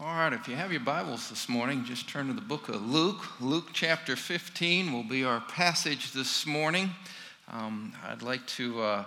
All 0.00 0.08
right, 0.08 0.32
if 0.32 0.48
you 0.48 0.56
have 0.56 0.72
your 0.72 0.80
Bibles 0.80 1.30
this 1.30 1.48
morning, 1.48 1.84
just 1.84 2.08
turn 2.08 2.26
to 2.26 2.32
the 2.32 2.40
book 2.40 2.68
of 2.68 2.84
Luke. 2.84 3.40
Luke 3.40 3.68
chapter 3.72 4.16
15 4.16 4.92
will 4.92 5.04
be 5.04 5.22
our 5.22 5.40
passage 5.42 6.10
this 6.10 6.44
morning. 6.44 6.90
Um, 7.48 7.92
I'd 8.04 8.20
like 8.20 8.44
to 8.48 8.82
uh, 8.82 9.04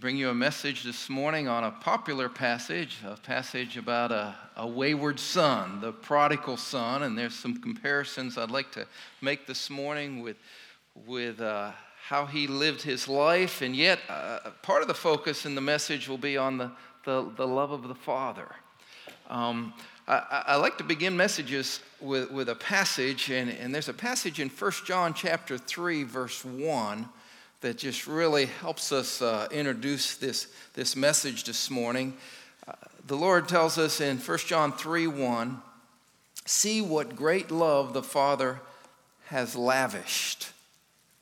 bring 0.00 0.16
you 0.16 0.30
a 0.30 0.34
message 0.34 0.82
this 0.82 1.08
morning 1.08 1.46
on 1.46 1.62
a 1.62 1.70
popular 1.70 2.28
passage, 2.28 2.96
a 3.06 3.16
passage 3.18 3.76
about 3.76 4.10
a, 4.10 4.34
a 4.56 4.66
wayward 4.66 5.20
son, 5.20 5.80
the 5.80 5.92
prodigal 5.92 6.56
son. 6.56 7.04
And 7.04 7.16
there's 7.16 7.36
some 7.36 7.58
comparisons 7.58 8.36
I'd 8.36 8.50
like 8.50 8.72
to 8.72 8.88
make 9.20 9.46
this 9.46 9.70
morning 9.70 10.22
with, 10.22 10.38
with 11.06 11.40
uh, 11.40 11.70
how 12.08 12.26
he 12.26 12.48
lived 12.48 12.82
his 12.82 13.06
life. 13.06 13.62
And 13.62 13.76
yet, 13.76 14.00
uh, 14.08 14.50
part 14.62 14.82
of 14.82 14.88
the 14.88 14.94
focus 14.94 15.46
in 15.46 15.54
the 15.54 15.60
message 15.60 16.08
will 16.08 16.18
be 16.18 16.36
on 16.36 16.58
the, 16.58 16.72
the, 17.04 17.30
the 17.36 17.46
love 17.46 17.70
of 17.70 17.86
the 17.86 17.94
Father. 17.94 18.48
Um, 19.28 19.72
I, 20.10 20.42
I, 20.48 20.56
like 20.56 20.76
to 20.78 20.84
begin 20.84 21.16
messages 21.16 21.78
with, 22.00 22.32
with 22.32 22.48
a 22.48 22.56
passage, 22.56 23.30
and, 23.30 23.48
and 23.48 23.72
there's 23.72 23.88
a 23.88 23.94
passage 23.94 24.40
in 24.40 24.48
1 24.48 24.72
John 24.84 25.14
chapter 25.14 25.56
3, 25.56 26.02
verse 26.02 26.44
1, 26.44 27.08
that 27.60 27.78
just 27.78 28.08
really 28.08 28.46
helps 28.46 28.90
us 28.90 29.22
uh, 29.22 29.46
introduce 29.52 30.16
this, 30.16 30.48
this 30.74 30.96
message 30.96 31.44
this 31.44 31.70
morning. 31.70 32.16
Uh, 32.66 32.72
the 33.06 33.16
Lord 33.16 33.46
tells 33.46 33.78
us 33.78 34.00
in 34.00 34.18
1 34.18 34.38
John 34.38 34.72
3 34.72 35.06
1, 35.06 35.62
see 36.44 36.82
what 36.82 37.14
great 37.14 37.52
love 37.52 37.92
the 37.92 38.02
Father 38.02 38.60
has 39.26 39.54
lavished 39.54 40.50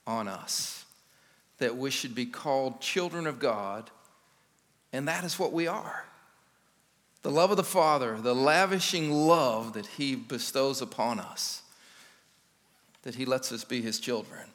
on 0.06 0.28
us, 0.28 0.86
that 1.59 1.77
we 1.77 1.91
should 1.91 2.14
be 2.14 2.25
called 2.25 2.80
children 2.80 3.27
of 3.27 3.39
God, 3.39 3.91
and 4.95 5.06
that 5.09 5.25
is 5.25 5.39
what 5.39 5.52
we 5.52 5.66
are. 5.66 6.06
The 7.28 7.34
love 7.34 7.50
of 7.50 7.59
the 7.59 7.62
Father, 7.62 8.18
the 8.18 8.34
lavishing 8.34 9.12
love 9.12 9.74
that 9.74 9.86
He 9.86 10.16
bestows 10.16 10.80
upon 10.80 11.20
us, 11.20 11.60
that 13.03 13.16
He 13.16 13.27
lets 13.27 13.53
us 13.53 13.64
be 13.64 13.83
His 13.83 14.00
children. 14.00 14.48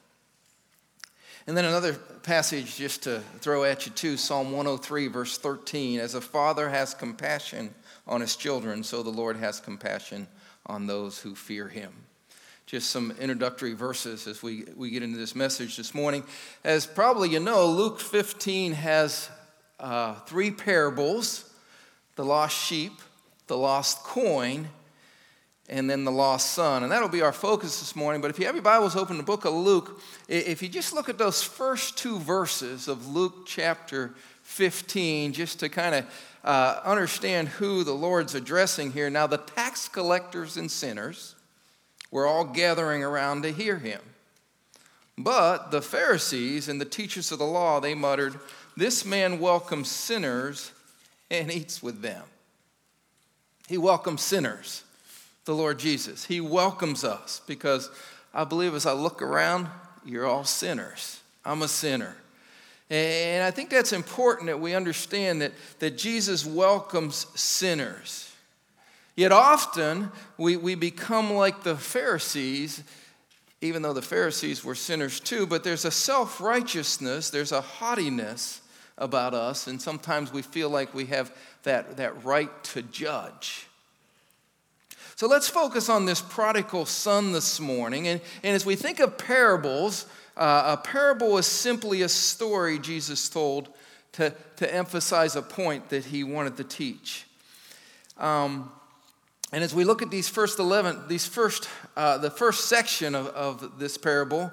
And 1.45 1.55
then 1.55 1.65
another 1.65 1.93
passage 1.93 2.75
just 2.75 3.03
to 3.03 3.19
throw 3.41 3.63
at 3.63 3.85
you, 3.85 3.91
too 3.91 4.17
Psalm 4.17 4.47
103, 4.53 5.05
verse 5.05 5.37
13. 5.37 5.99
As 5.99 6.15
a 6.15 6.21
father 6.21 6.67
has 6.67 6.95
compassion 6.95 7.75
on 8.07 8.21
his 8.21 8.35
children, 8.35 8.83
so 8.83 9.03
the 9.03 9.11
Lord 9.11 9.37
has 9.37 9.59
compassion 9.59 10.27
on 10.65 10.87
those 10.87 11.19
who 11.19 11.35
fear 11.35 11.67
him. 11.67 11.93
Just 12.65 12.89
some 12.89 13.11
introductory 13.19 13.73
verses 13.73 14.25
as 14.25 14.41
we, 14.41 14.63
we 14.75 14.89
get 14.89 15.03
into 15.03 15.19
this 15.19 15.35
message 15.35 15.77
this 15.77 15.93
morning. 15.93 16.23
As 16.63 16.87
probably 16.87 17.29
you 17.29 17.39
know, 17.39 17.67
Luke 17.67 17.99
15 17.99 18.71
has 18.71 19.29
uh, 19.79 20.15
three 20.21 20.49
parables 20.49 21.51
the 22.15 22.25
lost 22.25 22.57
sheep, 22.57 22.93
the 23.47 23.57
lost 23.57 24.03
coin, 24.03 24.67
and 25.69 25.89
then 25.89 26.03
the 26.03 26.11
lost 26.11 26.51
son. 26.51 26.83
And 26.83 26.91
that'll 26.91 27.09
be 27.09 27.21
our 27.21 27.33
focus 27.33 27.79
this 27.79 27.95
morning. 27.95 28.21
But 28.21 28.29
if 28.29 28.39
you 28.39 28.45
have 28.45 28.55
your 28.55 28.63
Bibles 28.63 28.95
open, 28.95 29.17
the 29.17 29.23
book 29.23 29.45
of 29.45 29.53
Luke, 29.53 30.01
if 30.27 30.61
you 30.61 30.69
just 30.69 30.93
look 30.93 31.09
at 31.09 31.17
those 31.17 31.41
first 31.41 31.97
two 31.97 32.19
verses 32.19 32.87
of 32.87 33.07
Luke 33.07 33.45
chapter 33.45 34.13
15, 34.43 35.33
just 35.33 35.59
to 35.61 35.69
kind 35.69 35.95
of 35.95 36.05
uh, 36.43 36.81
understand 36.83 37.47
who 37.47 37.83
the 37.83 37.93
Lord's 37.93 38.35
addressing 38.35 38.91
here. 38.91 39.09
Now, 39.09 39.27
the 39.27 39.37
tax 39.37 39.87
collectors 39.87 40.57
and 40.57 40.69
sinners 40.69 41.35
were 42.11 42.27
all 42.27 42.45
gathering 42.45 43.03
around 43.03 43.43
to 43.43 43.51
hear 43.51 43.77
him. 43.77 44.01
But 45.17 45.71
the 45.71 45.81
Pharisees 45.81 46.67
and 46.67 46.81
the 46.81 46.85
teachers 46.85 47.31
of 47.31 47.39
the 47.39 47.45
law, 47.45 47.79
they 47.79 47.95
muttered, 47.95 48.39
This 48.75 49.05
man 49.05 49.39
welcomes 49.39 49.89
sinners 49.89 50.71
and 51.33 51.51
eats 51.51 51.81
with 51.81 52.01
them. 52.01 52.23
He 53.67 53.77
welcomes 53.77 54.21
sinners, 54.21 54.83
the 55.45 55.55
Lord 55.55 55.79
Jesus. 55.79 56.25
He 56.25 56.39
welcomes 56.39 57.03
us 57.03 57.41
because 57.47 57.89
I 58.33 58.43
believe 58.43 58.75
as 58.75 58.85
I 58.85 58.93
look 58.93 59.21
around, 59.21 59.67
you're 60.05 60.27
all 60.27 60.43
sinners. 60.43 61.19
I'm 61.43 61.63
a 61.63 61.67
sinner. 61.67 62.15
And 62.89 63.43
I 63.43 63.49
think 63.49 63.69
that's 63.69 63.93
important 63.93 64.47
that 64.47 64.59
we 64.59 64.75
understand 64.75 65.41
that, 65.41 65.53
that 65.79 65.97
Jesus 65.97 66.45
welcomes 66.45 67.25
sinners. 67.33 68.31
Yet 69.15 69.31
often 69.31 70.11
we, 70.37 70.57
we 70.57 70.75
become 70.75 71.33
like 71.33 71.63
the 71.63 71.75
Pharisees, 71.75 72.83
even 73.61 73.81
though 73.81 73.93
the 73.93 74.01
Pharisees 74.01 74.63
were 74.63 74.75
sinners 74.75 75.19
too, 75.19 75.47
but 75.47 75.63
there's 75.63 75.85
a 75.85 75.91
self 75.91 76.39
righteousness, 76.39 77.31
there's 77.31 77.51
a 77.51 77.61
haughtiness 77.61 78.61
about 79.03 79.33
us, 79.33 79.67
and 79.67 79.81
sometimes 79.81 80.31
we 80.31 80.41
feel 80.41 80.69
like 80.69 80.93
we 80.93 81.05
have 81.07 81.35
that, 81.63 81.97
that 81.97 82.23
right 82.23 82.63
to 82.63 82.81
judge. 82.81 83.67
So 85.15 85.27
let's 85.27 85.47
focus 85.47 85.89
on 85.89 86.05
this 86.05 86.21
prodigal 86.21 86.85
son 86.85 87.33
this 87.33 87.59
morning. 87.59 88.07
And, 88.07 88.21
and 88.41 88.55
as 88.55 88.65
we 88.65 88.75
think 88.75 88.99
of 88.99 89.17
parables, 89.17 90.07
uh, 90.35 90.77
a 90.77 90.81
parable 90.81 91.37
is 91.37 91.45
simply 91.45 92.01
a 92.01 92.09
story 92.09 92.79
Jesus 92.79 93.29
told 93.29 93.69
to, 94.13 94.33
to 94.55 94.73
emphasize 94.73 95.35
a 95.35 95.41
point 95.41 95.89
that 95.89 96.05
he 96.05 96.23
wanted 96.23 96.57
to 96.57 96.63
teach. 96.63 97.25
Um, 98.17 98.71
and 99.51 99.63
as 99.63 99.73
we 99.73 99.83
look 99.83 100.01
at 100.01 100.09
these 100.09 100.29
first 100.29 100.57
11, 100.59 101.07
these 101.07 101.27
first, 101.27 101.69
uh, 101.95 102.17
the 102.17 102.31
first 102.31 102.65
section 102.65 103.13
of, 103.13 103.27
of 103.27 103.77
this 103.77 103.97
parable, 103.97 104.51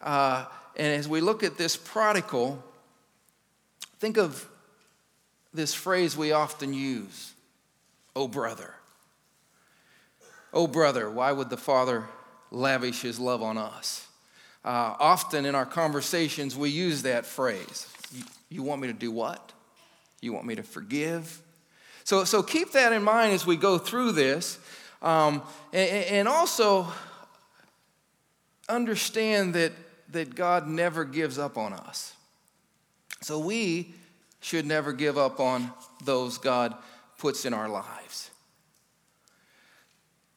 uh, 0.00 0.46
and 0.76 0.88
as 0.98 1.06
we 1.06 1.20
look 1.20 1.44
at 1.44 1.56
this 1.58 1.76
prodigal, 1.76 2.64
Think 4.00 4.16
of 4.16 4.48
this 5.52 5.74
phrase 5.74 6.16
we 6.16 6.32
often 6.32 6.74
use 6.74 7.34
Oh, 8.16 8.26
brother. 8.26 8.74
Oh, 10.52 10.66
brother, 10.66 11.08
why 11.08 11.30
would 11.30 11.48
the 11.48 11.56
Father 11.56 12.08
lavish 12.50 13.02
his 13.02 13.20
love 13.20 13.40
on 13.40 13.56
us? 13.56 14.04
Uh, 14.64 14.96
often 14.98 15.46
in 15.46 15.54
our 15.54 15.64
conversations, 15.64 16.56
we 16.56 16.70
use 16.70 17.02
that 17.02 17.24
phrase. 17.24 17.86
You, 18.12 18.24
you 18.48 18.62
want 18.64 18.80
me 18.80 18.88
to 18.88 18.92
do 18.92 19.12
what? 19.12 19.52
You 20.20 20.32
want 20.32 20.44
me 20.44 20.56
to 20.56 20.64
forgive? 20.64 21.40
So, 22.02 22.24
so 22.24 22.42
keep 22.42 22.72
that 22.72 22.92
in 22.92 23.04
mind 23.04 23.32
as 23.32 23.46
we 23.46 23.56
go 23.56 23.78
through 23.78 24.12
this. 24.12 24.58
Um, 25.00 25.42
and, 25.72 26.04
and 26.06 26.28
also 26.28 26.88
understand 28.68 29.54
that, 29.54 29.72
that 30.10 30.34
God 30.34 30.66
never 30.66 31.04
gives 31.04 31.38
up 31.38 31.56
on 31.56 31.72
us. 31.72 32.14
So 33.22 33.38
we 33.38 33.94
should 34.40 34.66
never 34.66 34.92
give 34.92 35.18
up 35.18 35.40
on 35.40 35.72
those 36.04 36.38
God 36.38 36.74
puts 37.18 37.44
in 37.44 37.52
our 37.52 37.68
lives. 37.68 38.30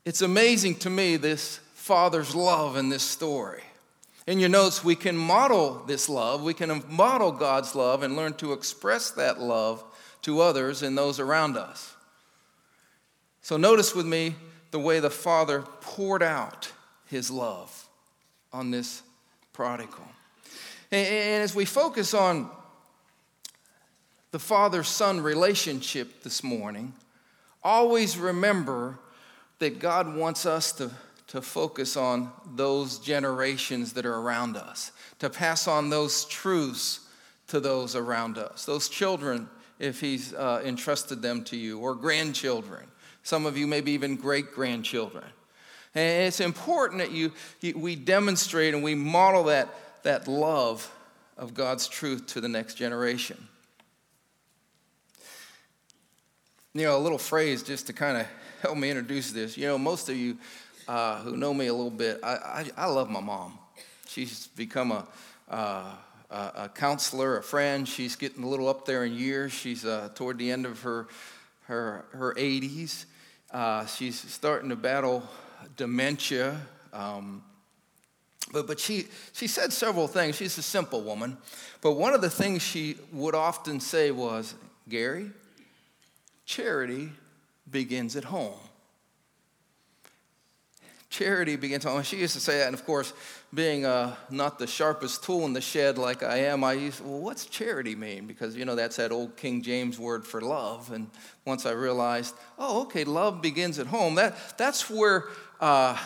It's 0.06 0.22
amazing 0.22 0.76
to 0.80 0.90
me, 0.90 1.16
this 1.16 1.60
father's 1.76 2.36
love 2.36 2.76
in 2.76 2.90
this 2.90 3.04
story. 3.04 3.64
In 4.28 4.40
your 4.40 4.50
notes, 4.50 4.84
we 4.84 4.96
can 4.96 5.18
model 5.18 5.84
this 5.86 6.10
love, 6.10 6.44
we 6.44 6.54
can 6.54 6.84
model 6.90 7.32
God's 7.32 7.76
love 7.76 8.04
and 8.04 8.16
learn 8.16 8.34
to 8.36 8.54
express 8.54 9.12
that 9.12 9.40
love 9.40 9.84
to 10.24 10.42
others 10.42 10.84
and 10.84 10.98
those 10.98 11.20
around 11.20 11.58
us. 11.58 11.94
So, 13.42 13.58
notice 13.58 13.94
with 13.94 14.06
me 14.06 14.36
the 14.72 14.80
way 14.80 15.00
the 15.00 15.10
father 15.10 15.62
poured 15.82 16.24
out 16.24 16.72
his 17.08 17.30
love 17.30 17.88
on 18.52 18.72
this 18.72 19.04
prodigal. 19.52 20.08
And 20.92 21.44
as 21.44 21.54
we 21.54 21.66
focus 21.66 22.14
on 22.14 22.50
the 24.34 24.40
father 24.40 24.82
son 24.84 25.22
relationship 25.22 26.24
this 26.24 26.44
morning, 26.44 26.92
always 27.64 28.18
remember 28.18 28.98
that 29.60 29.78
God 29.78 30.16
wants 30.16 30.48
us 30.48 30.72
to, 30.72 30.90
to 31.28 31.40
focus 31.40 31.96
on 31.96 32.32
those 32.56 32.98
generations 32.98 33.94
that 33.94 34.08
are 34.08 34.16
around 34.16 34.58
us, 34.58 34.92
to 35.20 35.30
pass 35.30 35.68
on 35.68 35.92
those 35.92 36.26
truths 36.26 37.02
to 37.46 37.60
those 37.60 37.96
around 37.96 38.40
us, 38.40 38.66
those 38.66 38.90
children, 38.90 39.48
if 39.78 40.02
He's 40.02 40.34
uh, 40.34 40.64
entrusted 40.66 41.22
them 41.22 41.44
to 41.44 41.56
you, 41.56 41.78
or 41.78 41.94
grandchildren. 41.94 42.88
Some 43.22 43.46
of 43.46 43.56
you, 43.56 43.68
maybe 43.68 43.92
even 43.92 44.16
great 44.16 44.52
grandchildren. 44.52 45.26
And 45.94 46.26
it's 46.26 46.40
important 46.40 47.02
that 47.02 47.12
you, 47.12 47.34
we 47.76 47.96
demonstrate 47.96 48.74
and 48.74 48.82
we 48.82 48.96
model 48.96 49.44
that, 49.44 49.70
that 50.02 50.28
love 50.28 50.92
of 51.38 51.54
God's 51.54 51.88
truth 51.88 52.26
to 52.28 52.42
the 52.42 52.50
next 52.50 52.74
generation. 52.74 53.38
You 56.76 56.86
know, 56.86 56.98
a 56.98 57.00
little 57.00 57.20
phrase 57.20 57.62
just 57.62 57.86
to 57.86 57.94
kind 57.94 58.18
of 58.18 58.28
help 58.62 58.78
me 58.78 58.90
introduce 58.90 59.32
this. 59.32 59.56
You 59.58 59.68
know, 59.68 59.78
most 59.78 60.10
of 60.10 60.18
you 60.18 60.38
uh, 60.88 61.20
who 61.20 61.38
know 61.38 61.54
me 61.54 61.68
a 61.68 61.74
little 61.74 61.92
bit, 61.92 62.20
I, 62.24 62.34
I, 62.34 62.66
I, 62.78 62.86
love 62.88 63.12
my 63.12 63.20
mom. 63.20 63.60
She's 64.08 64.48
become 64.48 64.92
a, 64.92 65.08
uh, 65.50 65.92
a 66.32 66.72
counselor, 66.74 67.38
a 67.38 67.44
friend. 67.44 67.88
She's 67.88 68.16
getting 68.16 68.44
a 68.44 68.48
little 68.48 68.68
up 68.68 68.88
there 68.88 69.06
in 69.06 69.14
years. 69.14 69.52
She's 69.52 69.86
uh, 69.86 70.10
toward 70.16 70.40
the 70.40 70.50
end 70.50 70.66
of 70.66 70.82
her, 70.82 71.08
her, 71.68 72.06
her 72.12 72.34
80s. 72.34 73.06
Uh, 73.52 73.86
she's 73.86 74.20
starting 74.20 74.70
to 74.70 74.76
battle 74.76 75.24
dementia. 75.78 76.60
Um, 76.92 77.44
but, 78.52 78.66
but 78.66 78.80
she, 78.80 79.06
she 79.34 79.46
said 79.46 79.72
several 79.72 80.08
things. 80.08 80.38
She's 80.38 80.58
a 80.58 80.64
simple 80.64 81.02
woman. 81.02 81.38
But 81.82 81.92
one 81.94 82.16
of 82.16 82.22
the 82.22 82.32
things 82.32 82.64
she 82.64 82.98
would 83.12 83.36
often 83.36 83.80
say 83.80 84.10
was, 84.10 84.56
Gary, 84.90 85.30
Charity 86.54 87.10
begins 87.72 88.16
at 88.16 88.26
home. 88.26 88.60
charity 91.10 91.56
begins 91.56 91.84
at 91.84 91.92
home. 91.92 92.04
She 92.04 92.18
used 92.18 92.36
to 92.36 92.40
say 92.40 92.60
that, 92.60 92.68
and 92.68 92.76
of 92.76 92.86
course, 92.86 93.12
being 93.52 93.88
uh, 93.88 94.16
not 94.30 94.60
the 94.60 94.68
sharpest 94.68 95.24
tool 95.24 95.46
in 95.46 95.54
the 95.54 95.62
shed 95.62 95.98
like 95.98 96.22
I 96.22 96.38
am, 96.42 96.64
I 96.64 96.74
used, 96.74 97.04
well, 97.04 97.22
what's 97.22 97.46
charity 97.48 97.96
mean? 97.96 98.28
Because, 98.28 98.56
you 98.56 98.66
know, 98.66 98.76
that's 98.76 98.98
that 98.98 99.12
old 99.12 99.36
King 99.36 99.64
James 99.64 99.98
word 99.98 100.28
for 100.28 100.42
love. 100.42 100.92
And 100.92 101.10
once 101.44 101.66
I 101.66 101.72
realized, 101.72 102.36
oh, 102.60 102.84
okay, 102.84 103.04
love 103.04 103.42
begins 103.42 103.80
at 103.80 103.88
home, 103.88 104.14
that, 104.16 104.56
that's 104.56 104.92
where, 104.92 105.30
uh, 105.60 105.98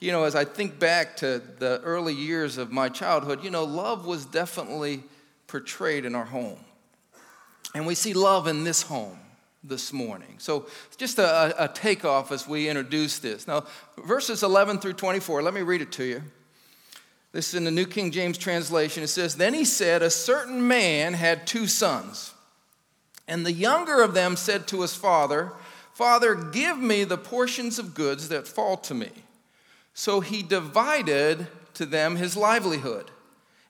you 0.00 0.10
know, 0.10 0.24
as 0.24 0.34
I 0.34 0.44
think 0.44 0.80
back 0.80 1.16
to 1.18 1.40
the 1.60 1.80
early 1.84 2.14
years 2.14 2.58
of 2.58 2.72
my 2.72 2.88
childhood, 2.88 3.44
you 3.44 3.50
know, 3.50 3.62
love 3.62 4.06
was 4.06 4.26
definitely 4.26 5.04
portrayed 5.46 6.04
in 6.04 6.16
our 6.16 6.24
home. 6.24 6.58
And 7.76 7.86
we 7.86 7.94
see 7.94 8.12
love 8.12 8.48
in 8.48 8.64
this 8.64 8.82
home 8.82 9.20
this 9.64 9.92
morning. 9.92 10.36
So, 10.38 10.66
just 10.96 11.18
a, 11.18 11.64
a 11.64 11.68
takeoff 11.68 12.30
as 12.30 12.46
we 12.46 12.68
introduce 12.68 13.18
this. 13.18 13.48
Now, 13.48 13.64
verses 14.04 14.42
11 14.42 14.78
through 14.78 14.92
24, 14.92 15.42
let 15.42 15.54
me 15.54 15.62
read 15.62 15.80
it 15.80 15.90
to 15.92 16.04
you. 16.04 16.22
This 17.32 17.48
is 17.48 17.54
in 17.54 17.64
the 17.64 17.70
New 17.70 17.86
King 17.86 18.12
James 18.12 18.38
translation. 18.38 19.02
It 19.02 19.08
says, 19.08 19.36
Then 19.36 19.54
he 19.54 19.64
said, 19.64 20.02
A 20.02 20.10
certain 20.10 20.68
man 20.68 21.14
had 21.14 21.46
two 21.46 21.66
sons. 21.66 22.32
And 23.26 23.44
the 23.44 23.52
younger 23.52 24.02
of 24.02 24.14
them 24.14 24.36
said 24.36 24.68
to 24.68 24.82
his 24.82 24.94
father, 24.94 25.52
Father, 25.94 26.34
give 26.34 26.78
me 26.78 27.04
the 27.04 27.16
portions 27.16 27.78
of 27.78 27.94
goods 27.94 28.28
that 28.28 28.46
fall 28.46 28.76
to 28.78 28.94
me. 28.94 29.10
So 29.94 30.20
he 30.20 30.42
divided 30.42 31.46
to 31.74 31.86
them 31.86 32.16
his 32.16 32.36
livelihood. 32.36 33.10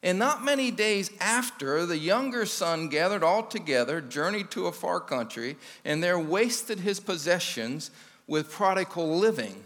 And 0.04 0.18
not 0.18 0.44
many 0.44 0.70
days 0.70 1.10
after, 1.18 1.86
the 1.86 1.96
younger 1.96 2.44
son 2.44 2.90
gathered 2.90 3.24
all 3.24 3.42
together, 3.42 4.02
journeyed 4.02 4.50
to 4.50 4.66
a 4.66 4.72
far 4.72 5.00
country, 5.00 5.56
and 5.82 6.02
there 6.02 6.20
wasted 6.20 6.80
his 6.80 7.00
possessions 7.00 7.90
with 8.26 8.52
prodigal 8.52 9.16
living. 9.16 9.64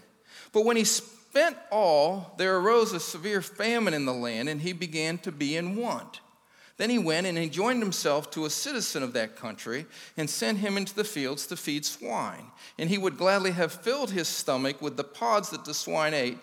But 0.52 0.64
when 0.64 0.76
he 0.76 0.85
spent 0.85 1.56
all, 1.73 2.35
there 2.38 2.56
arose 2.56 2.93
a 2.93 3.00
severe 3.00 3.43
famine 3.43 3.94
in 3.94 4.05
the 4.05 4.14
land, 4.14 4.49
and 4.49 4.62
he 4.62 4.73
began 4.73 5.19
to 5.19 5.32
be 5.32 5.56
in 5.56 5.75
want. 5.75 6.20
Then 6.76 6.90
he 6.90 6.99
went 7.00 7.26
and 7.26 7.37
he 7.37 7.49
joined 7.49 7.82
himself 7.82 8.31
to 8.31 8.44
a 8.44 8.50
citizen 8.50 9.02
of 9.02 9.14
that 9.14 9.35
country 9.35 9.87
and 10.17 10.31
sent 10.31 10.58
him 10.58 10.76
into 10.76 10.94
the 10.94 11.02
fields 11.02 11.49
to 11.49 11.56
feed 11.56 11.85
swine. 11.85 12.44
And 12.79 12.88
he 12.88 12.99
would 12.99 13.19
gladly 13.19 13.50
have 13.50 13.73
filled 13.73 14.12
his 14.12 14.29
stomach 14.29 14.81
with 14.81 14.96
the 14.96 15.02
pods 15.02 15.50
that 15.50 15.64
the 15.64 15.75
swine 15.75 16.14
ate, 16.14 16.38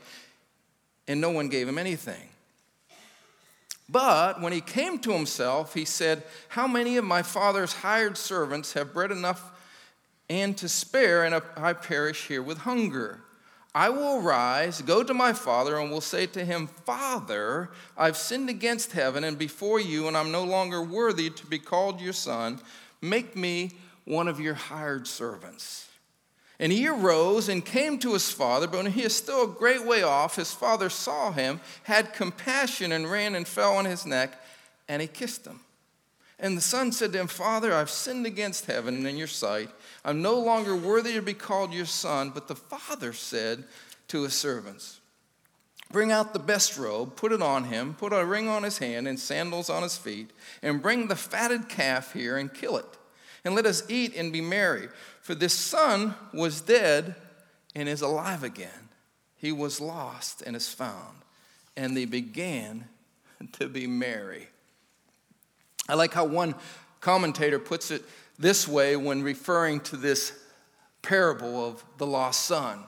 and 1.08 1.22
no 1.22 1.30
one 1.30 1.48
gave 1.48 1.70
him 1.70 1.78
anything. 1.78 2.28
But 3.88 4.42
when 4.42 4.54
he 4.54 4.62
came 4.62 5.00
to 5.00 5.12
himself, 5.12 5.74
he 5.74 5.86
said, 5.86 6.24
How 6.50 6.68
many 6.68 6.98
of 6.98 7.06
my 7.06 7.22
father's 7.22 7.74
hired 7.74 8.18
servants 8.18 8.74
have 8.74 8.94
bread 8.94 9.12
enough 9.12 9.52
and 10.30 10.58
to 10.58 10.68
spare, 10.68 11.24
and 11.24 11.42
I 11.56 11.74
perish 11.74 12.28
here 12.28 12.42
with 12.42 12.60
hunger? 12.60 13.22
I 13.76 13.90
will 13.90 14.22
rise, 14.22 14.82
go 14.82 15.04
to 15.04 15.14
my 15.14 15.34
father, 15.34 15.78
and 15.78 15.92
will 15.92 16.00
say 16.02 16.26
to 16.28 16.46
him, 16.46 16.68
Father, 16.68 17.70
I've 17.98 18.16
sinned 18.16 18.50
against 18.50 18.94
heaven 18.94 19.26
and 19.26 19.38
before 19.38 19.82
you, 19.82 20.08
and 20.08 20.16
I'm 20.16 20.32
no 20.32 20.46
longer 20.46 20.82
worthy 20.82 21.30
to 21.30 21.46
be 21.46 21.60
called 21.60 22.00
your 22.00 22.14
son. 22.14 22.62
Make 23.02 23.36
me 23.36 23.72
one 24.06 24.30
of 24.30 24.40
your 24.40 24.54
hired 24.54 25.08
servants. 25.08 25.85
And 26.60 26.72
he 26.72 26.88
arose 26.88 27.50
and 27.50 27.66
came 27.66 28.00
to 28.00 28.14
his 28.14 28.32
father, 28.32 28.68
but 28.68 28.84
when 28.84 28.92
he 28.94 29.04
is 29.04 29.16
still 29.16 29.44
a 29.44 29.48
great 29.48 29.86
way 29.86 30.04
off, 30.04 30.38
his 30.38 30.54
father 30.54 30.90
saw 30.90 31.32
him, 31.32 31.60
had 31.84 32.14
compassion, 32.14 32.92
and 32.92 33.12
ran 33.12 33.36
and 33.36 33.48
fell 33.48 33.76
on 33.76 33.86
his 33.86 34.06
neck, 34.06 34.42
and 34.88 35.02
he 35.02 35.08
kissed 35.08 35.46
him. 35.46 35.60
And 36.40 36.58
the 36.58 36.62
son 36.62 36.92
said 36.92 37.14
to 37.14 37.20
him, 37.20 37.28
Father, 37.28 37.74
I've 37.74 37.90
sinned 37.90 38.26
against 38.26 38.66
heaven 38.66 38.96
and 38.96 39.08
in 39.08 39.18
your 39.18 39.28
sight. 39.28 39.70
I'm 40.04 40.22
no 40.22 40.38
longer 40.38 40.76
worthy 40.76 41.14
to 41.14 41.22
be 41.22 41.34
called 41.34 41.74
your 41.74 41.86
son. 41.86 42.32
But 42.32 42.48
the 42.48 42.56
father 42.56 43.14
said 43.14 43.64
to 44.10 44.24
his 44.24 44.34
servants, 44.34 45.00
Bring 45.92 46.12
out 46.12 46.34
the 46.34 46.40
best 46.40 46.78
robe, 46.78 47.16
put 47.16 47.32
it 47.32 47.42
on 47.42 47.66
him, 47.66 47.94
put 47.94 48.12
a 48.12 48.26
ring 48.26 48.50
on 48.50 48.64
his 48.64 48.80
hand 48.80 49.08
and 49.08 49.20
sandals 49.20 49.70
on 49.70 49.84
his 49.84 49.98
feet, 49.98 50.32
and 50.62 50.82
bring 50.82 51.08
the 51.08 51.16
fatted 51.16 51.70
calf 51.70 52.12
here 52.14 52.38
and 52.38 52.54
kill 52.54 52.76
it. 52.78 52.98
And 53.46 53.54
let 53.54 53.68
us 53.68 53.84
eat 53.88 54.16
and 54.16 54.34
be 54.34 54.42
merry. 54.42 54.90
For 55.22 55.36
this 55.36 55.54
son 55.54 56.16
was 56.34 56.62
dead 56.62 57.16
and 57.76 57.88
is 57.88 58.02
alive 58.02 58.44
again. 58.44 58.90
He 59.38 59.52
was 59.52 59.80
lost 59.80 60.42
and 60.42 60.56
is 60.56 60.68
found. 60.68 61.20
And 61.78 61.96
they 61.96 62.06
began 62.06 62.90
to 63.54 63.70
be 63.70 63.86
merry. 63.86 64.48
I 65.88 65.94
like 65.94 66.14
how 66.14 66.26
one 66.26 66.56
commentator 67.00 67.60
puts 67.60 67.92
it 67.92 68.04
this 68.40 68.68
way 68.68 68.96
when 68.96 69.22
referring 69.22 69.80
to 69.82 69.98
this 69.98 70.34
parable 71.04 71.64
of 71.64 71.84
the 71.98 72.08
lost 72.08 72.46
son. 72.46 72.80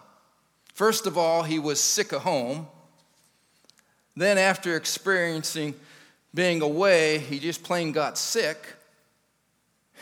First 0.73 1.05
of 1.05 1.17
all, 1.17 1.43
he 1.43 1.59
was 1.59 1.79
sick 1.79 2.11
at 2.11 2.21
home. 2.21 2.67
Then, 4.15 4.39
after 4.39 4.75
experiencing 4.75 5.75
being 6.33 6.63
away, 6.63 7.19
he 7.19 7.37
just 7.37 7.63
plain 7.63 7.91
got 7.91 8.17
sick. 8.17 8.76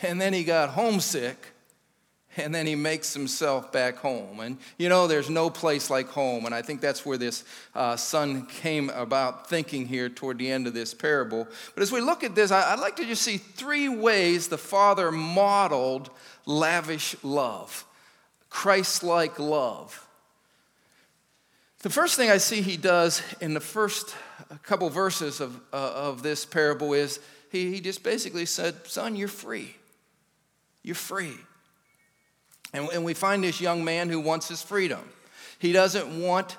And 0.02 0.20
then 0.20 0.34
he 0.34 0.44
got 0.44 0.70
homesick 0.70 1.56
and 2.38 2.54
then 2.54 2.68
he 2.68 2.76
makes 2.76 3.14
himself 3.14 3.72
back 3.72 3.98
home. 3.98 4.40
And 4.40 4.58
you 4.78 4.90
know, 4.90 5.08
there's 5.08 5.30
no 5.30 5.50
place 5.50 5.90
like 5.90 6.10
home. 6.10 6.46
And 6.46 6.54
I 6.54 6.62
think 6.62 6.82
that's 6.82 7.06
where 7.06 7.18
this 7.18 7.44
uh, 7.74 7.96
son 7.96 8.46
came 8.46 8.90
about 8.90 9.50
thinking 9.50 9.88
here 9.88 10.10
toward 10.10 10.38
the 10.38 10.52
end 10.52 10.68
of 10.68 10.74
this 10.74 10.94
parable. 10.94 11.48
But 11.74 11.84
as 11.84 11.92
we 11.92 12.02
look 12.02 12.24
at 12.24 12.36
this, 12.36 12.52
I'd 12.52 12.80
like 12.80 12.98
to 12.98 13.06
just 13.06 13.22
see 13.22 13.38
three 13.38 13.90
ways 13.90 14.48
the 14.48 14.58
father 14.58 15.12
modeled 15.12 16.10
lavish 16.46 17.16
love, 17.24 17.86
Christ 18.50 19.04
like 19.04 19.40
love. 19.40 20.02
The 21.80 21.90
first 21.90 22.18
thing 22.18 22.32
I 22.32 22.38
see 22.38 22.62
he 22.62 22.78
does 22.78 23.22
in 23.42 23.54
the 23.54 23.60
first 23.60 24.16
couple 24.64 24.90
verses 24.90 25.40
of, 25.40 25.56
uh, 25.72 25.92
of 25.94 26.24
this 26.24 26.44
parable 26.44 26.94
is 26.94 27.20
he, 27.52 27.72
he 27.72 27.80
just 27.80 28.04
basically 28.04 28.46
said, 28.46 28.88
Son, 28.88 29.16
you're 29.16 29.28
free. 29.28 29.76
You're 30.86 30.94
free. 30.94 31.34
And, 32.72 32.88
and 32.94 33.04
we 33.04 33.16
find 33.16 33.44
this 33.44 33.60
young 33.60 33.84
man 33.84 34.08
who 34.08 34.20
wants 34.20 34.48
his 34.48 34.62
freedom. 34.62 35.02
He 35.58 35.72
doesn't 35.72 36.22
want 36.22 36.58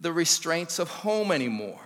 the 0.00 0.10
restraints 0.10 0.78
of 0.78 0.88
home 0.88 1.30
anymore. 1.30 1.80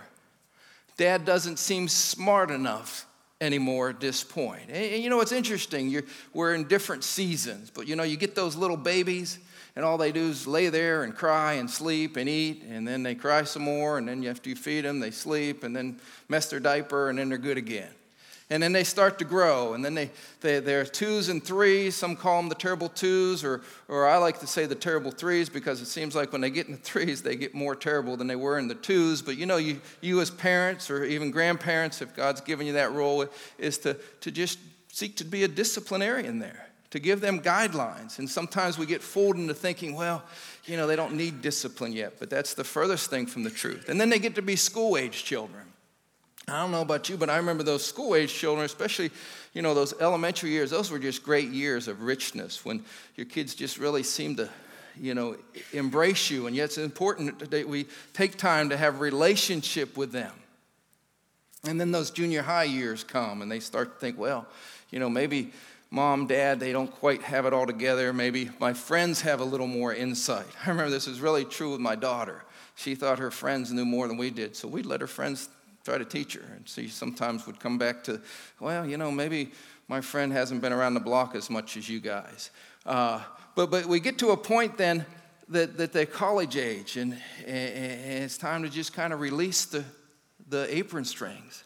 Dad 0.95 1.25
doesn't 1.25 1.59
seem 1.59 1.89
smart 1.89 2.51
enough 2.51 3.05
anymore 3.41 3.89
at 3.89 3.99
this 3.99 4.23
point. 4.23 4.69
And, 4.69 4.77
and 4.77 5.03
you 5.03 5.09
know, 5.09 5.19
it's 5.19 5.33
interesting. 5.33 5.89
You're, 5.89 6.05
we're 6.33 6.55
in 6.55 6.69
different 6.69 7.03
seasons, 7.03 7.69
but 7.69 7.85
you 7.85 7.97
know, 7.97 8.03
you 8.03 8.15
get 8.15 8.33
those 8.33 8.55
little 8.55 8.77
babies, 8.77 9.37
and 9.75 9.83
all 9.83 9.97
they 9.97 10.13
do 10.13 10.29
is 10.29 10.47
lay 10.47 10.69
there 10.69 11.03
and 11.03 11.13
cry 11.13 11.53
and 11.53 11.69
sleep 11.69 12.15
and 12.15 12.29
eat, 12.29 12.63
and 12.63 12.87
then 12.87 13.03
they 13.03 13.13
cry 13.13 13.43
some 13.43 13.63
more, 13.63 13.97
and 13.97 14.07
then 14.07 14.23
you 14.23 14.29
have 14.29 14.41
to 14.43 14.55
feed 14.55 14.85
them, 14.85 15.01
they 15.01 15.11
sleep, 15.11 15.65
and 15.65 15.75
then 15.75 15.99
mess 16.29 16.49
their 16.49 16.61
diaper, 16.61 17.09
and 17.09 17.19
then 17.19 17.27
they're 17.27 17.37
good 17.37 17.57
again. 17.57 17.91
And 18.49 18.63
then 18.63 18.71
they 18.71 18.85
start 18.85 19.19
to 19.19 19.25
grow. 19.25 19.73
And 19.73 19.83
then 19.83 19.93
they, 19.93 20.09
they, 20.39 20.59
they're 20.59 20.85
twos 20.85 21.27
and 21.27 21.43
threes. 21.43 21.95
Some 21.95 22.15
call 22.15 22.37
them 22.41 22.47
the 22.47 22.55
terrible 22.55 22.87
twos, 22.87 23.43
or, 23.43 23.61
or 23.89 24.07
I 24.07 24.17
like 24.17 24.39
to 24.39 24.47
say 24.47 24.65
the 24.65 24.75
terrible 24.75 25.11
threes 25.11 25.49
because 25.49 25.81
it 25.81 25.87
seems 25.87 26.15
like 26.15 26.31
when 26.31 26.39
they 26.39 26.49
get 26.49 26.67
in 26.67 26.73
the 26.73 26.77
threes, 26.77 27.21
they 27.21 27.35
get 27.35 27.53
more 27.53 27.75
terrible 27.75 28.15
than 28.15 28.27
they 28.27 28.37
were 28.37 28.57
in 28.57 28.69
the 28.69 28.75
twos. 28.75 29.21
But 29.21 29.35
you 29.37 29.45
know, 29.45 29.57
you, 29.57 29.81
you 29.99 30.21
as 30.21 30.31
parents 30.31 30.89
or 30.89 31.03
even 31.03 31.29
grandparents, 31.29 32.01
if 32.01 32.15
God's 32.15 32.39
given 32.39 32.65
you 32.65 32.73
that 32.73 32.93
role, 32.93 33.25
is 33.57 33.77
to, 33.79 33.95
to 34.21 34.31
just 34.31 34.59
seek 34.87 35.17
to 35.17 35.25
be 35.25 35.43
a 35.43 35.47
disciplinarian 35.49 36.39
there, 36.39 36.69
to 36.91 36.99
give 36.99 37.19
them 37.19 37.41
guidelines. 37.41 38.17
And 38.17 38.29
sometimes 38.29 38.77
we 38.77 38.85
get 38.85 39.01
fooled 39.01 39.35
into 39.35 39.53
thinking, 39.53 39.93
well, 39.93 40.23
you 40.65 40.77
know, 40.77 40.87
they 40.87 40.95
don't 40.95 41.15
need 41.15 41.41
discipline 41.41 41.91
yet, 41.91 42.13
but 42.17 42.29
that's 42.29 42.53
the 42.53 42.63
furthest 42.63 43.09
thing 43.09 43.25
from 43.25 43.43
the 43.43 43.49
truth. 43.49 43.89
And 43.89 43.99
then 43.99 44.09
they 44.09 44.19
get 44.19 44.35
to 44.35 44.41
be 44.41 44.55
school 44.55 44.95
age 44.95 45.25
children. 45.25 45.66
I 46.49 46.61
don't 46.61 46.71
know 46.71 46.81
about 46.81 47.09
you, 47.09 47.17
but 47.17 47.29
I 47.29 47.35
remember 47.35 47.63
those 47.63 47.85
school 47.85 48.15
age 48.15 48.33
children, 48.33 48.65
especially, 48.65 49.11
you 49.53 49.61
know, 49.61 49.73
those 49.73 49.93
elementary 49.99 50.49
years, 50.51 50.69
those 50.69 50.89
were 50.89 50.99
just 50.99 51.21
great 51.21 51.49
years 51.49 51.89
of 51.89 52.03
richness 52.03 52.63
when 52.63 52.85
your 53.17 53.25
kids 53.25 53.53
just 53.53 53.77
really 53.77 54.01
seem 54.01 54.37
to, 54.37 54.49
you 54.97 55.13
know, 55.13 55.35
embrace 55.73 56.29
you. 56.29 56.47
And 56.47 56.55
yet 56.55 56.65
it's 56.65 56.77
important 56.77 57.51
that 57.51 57.67
we 57.67 57.85
take 58.13 58.37
time 58.37 58.69
to 58.69 58.77
have 58.77 59.01
relationship 59.01 59.97
with 59.97 60.13
them. 60.13 60.31
And 61.65 61.81
then 61.81 61.91
those 61.91 62.11
junior 62.11 62.43
high 62.43 62.63
years 62.63 63.03
come 63.03 63.41
and 63.41 63.51
they 63.51 63.59
start 63.59 63.95
to 63.95 63.99
think, 63.99 64.17
well, 64.17 64.47
you 64.89 64.99
know, 64.99 65.09
maybe 65.09 65.51
mom, 65.91 66.27
dad, 66.27 66.61
they 66.61 66.71
don't 66.71 66.91
quite 66.91 67.23
have 67.23 67.45
it 67.45 67.51
all 67.51 67.65
together. 67.65 68.13
Maybe 68.13 68.51
my 68.57 68.71
friends 68.71 69.19
have 69.19 69.41
a 69.41 69.45
little 69.45 69.67
more 69.67 69.93
insight. 69.93 70.47
I 70.65 70.69
remember 70.69 70.91
this 70.91 71.07
is 71.07 71.19
really 71.19 71.43
true 71.43 71.73
with 71.73 71.81
my 71.81 71.95
daughter. 71.95 72.45
She 72.75 72.95
thought 72.95 73.19
her 73.19 73.31
friends 73.31 73.73
knew 73.73 73.83
more 73.83 74.07
than 74.07 74.15
we 74.15 74.29
did, 74.29 74.55
so 74.55 74.69
we'd 74.69 74.85
let 74.85 75.01
her 75.01 75.07
friends 75.07 75.49
try 75.87 75.97
to 75.97 76.03
teach 76.03 76.33
her. 76.33 76.43
And 76.53 76.67
she 76.67 76.89
sometimes 76.89 77.47
would 77.47 77.61
come 77.61 77.77
back 77.77 78.03
to, 78.03 78.19
well, 78.59 78.85
you 78.85 78.97
know, 78.97 79.09
maybe 79.09 79.51
my 79.87 80.01
friend 80.01 80.33
hasn't 80.33 80.59
been 80.59 80.73
around 80.73 80.95
the 80.95 80.99
block 80.99 81.33
as 81.33 81.49
much 81.49 81.77
as 81.77 81.87
you 81.87 82.01
guys. 82.01 82.51
Uh, 82.85 83.21
but, 83.55 83.71
but 83.71 83.85
we 83.85 84.01
get 84.01 84.17
to 84.17 84.31
a 84.31 84.37
point 84.37 84.77
then 84.77 85.05
that, 85.47 85.77
that 85.77 85.93
they're 85.93 86.05
college 86.05 86.57
age, 86.57 86.97
and, 86.97 87.13
and 87.45 88.23
it's 88.23 88.37
time 88.37 88.63
to 88.63 88.69
just 88.69 88.91
kind 88.91 89.13
of 89.13 89.21
release 89.21 89.63
the, 89.63 89.85
the 90.49 90.67
apron 90.75 91.05
strings. 91.05 91.63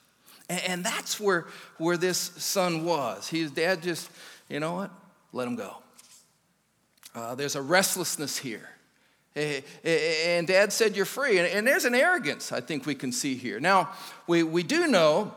And, 0.49 0.61
and 0.67 0.85
that's 0.85 1.19
where, 1.19 1.47
where 1.79 1.97
this 1.97 2.19
son 2.19 2.85
was. 2.85 3.27
His 3.27 3.49
dad 3.49 3.81
just, 3.81 4.07
you 4.49 4.59
know 4.59 4.73
what? 4.73 4.91
Let 5.33 5.47
him 5.47 5.55
go. 5.55 5.77
Uh, 7.15 7.33
there's 7.33 7.55
a 7.55 7.61
restlessness 7.61 8.37
here. 8.37 8.69
Eh, 9.35 9.61
eh, 9.83 9.89
eh, 9.89 10.37
and 10.37 10.47
dad 10.47 10.73
said, 10.73 10.95
You're 10.95 11.05
free. 11.05 11.39
And 11.39 11.65
there's 11.65 11.85
an 11.85 11.95
arrogance 11.95 12.51
I 12.51 12.61
think 12.61 12.85
we 12.85 12.95
can 12.95 13.11
see 13.11 13.35
here. 13.35 13.59
Now, 13.59 13.89
we, 14.27 14.43
we 14.43 14.63
do 14.63 14.87
know 14.87 15.33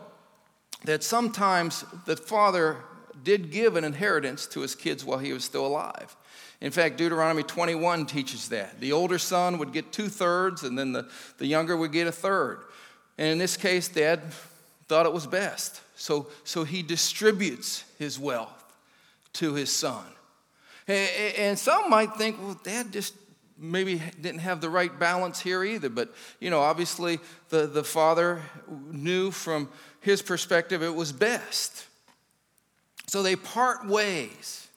that 0.85 1.03
sometimes 1.03 1.85
the 2.05 2.17
father 2.17 2.79
did 3.23 3.51
give 3.51 3.77
an 3.77 3.85
inheritance 3.85 4.47
to 4.49 4.61
his 4.61 4.75
kids 4.75 5.05
while 5.05 5.19
he 5.19 5.33
was 5.33 5.45
still 5.45 5.67
alive. 5.67 6.17
In 6.61 6.71
fact, 6.71 6.99
Deuteronomy 6.99 7.43
21 7.43 8.07
teaches 8.07 8.49
that. 8.49 8.81
The 8.81 8.93
older 8.93 9.19
son 9.19 9.59
would 9.59 9.73
get 9.73 9.93
two 9.93 10.09
thirds, 10.09 10.63
and 10.63 10.79
then 10.79 10.93
the, 10.93 11.09
the 11.39 11.47
younger 11.47 11.77
would 11.77 11.93
get 11.93 12.07
a 12.07 12.13
third. 12.13 12.61
And 13.17 13.29
in 13.29 13.39
this 13.39 13.57
case, 13.57 13.89
dad 13.89 14.21
thought 14.89 15.07
it 15.07 15.13
was 15.13 15.27
best. 15.27 15.81
So, 15.95 16.29
so 16.43 16.65
he 16.65 16.83
distributes 16.83 17.85
his 17.99 18.19
wealth 18.19 18.65
to 19.35 19.55
his 19.55 19.71
son. 19.71 20.05
And 20.87 21.59
some 21.59 21.89
might 21.89 22.15
think, 22.15 22.39
well, 22.41 22.61
dad 22.63 22.93
just 22.93 23.15
maybe 23.59 24.03
didn't 24.21 24.41
have 24.41 24.61
the 24.61 24.71
right 24.71 24.97
balance 24.99 25.41
here 25.41 25.65
either. 25.65 25.89
But, 25.89 26.13
you 26.41 26.51
know, 26.51 26.61
obviously 26.61 27.19
the, 27.51 27.67
the 27.67 27.85
father 27.85 28.43
knew 28.69 29.31
from 29.31 29.69
his 30.01 30.23
perspective 30.23 30.83
it 30.83 30.95
was 30.95 31.13
best. 31.13 31.87
So 33.07 33.23
they 33.23 33.37
part 33.37 33.87
ways. 33.87 34.69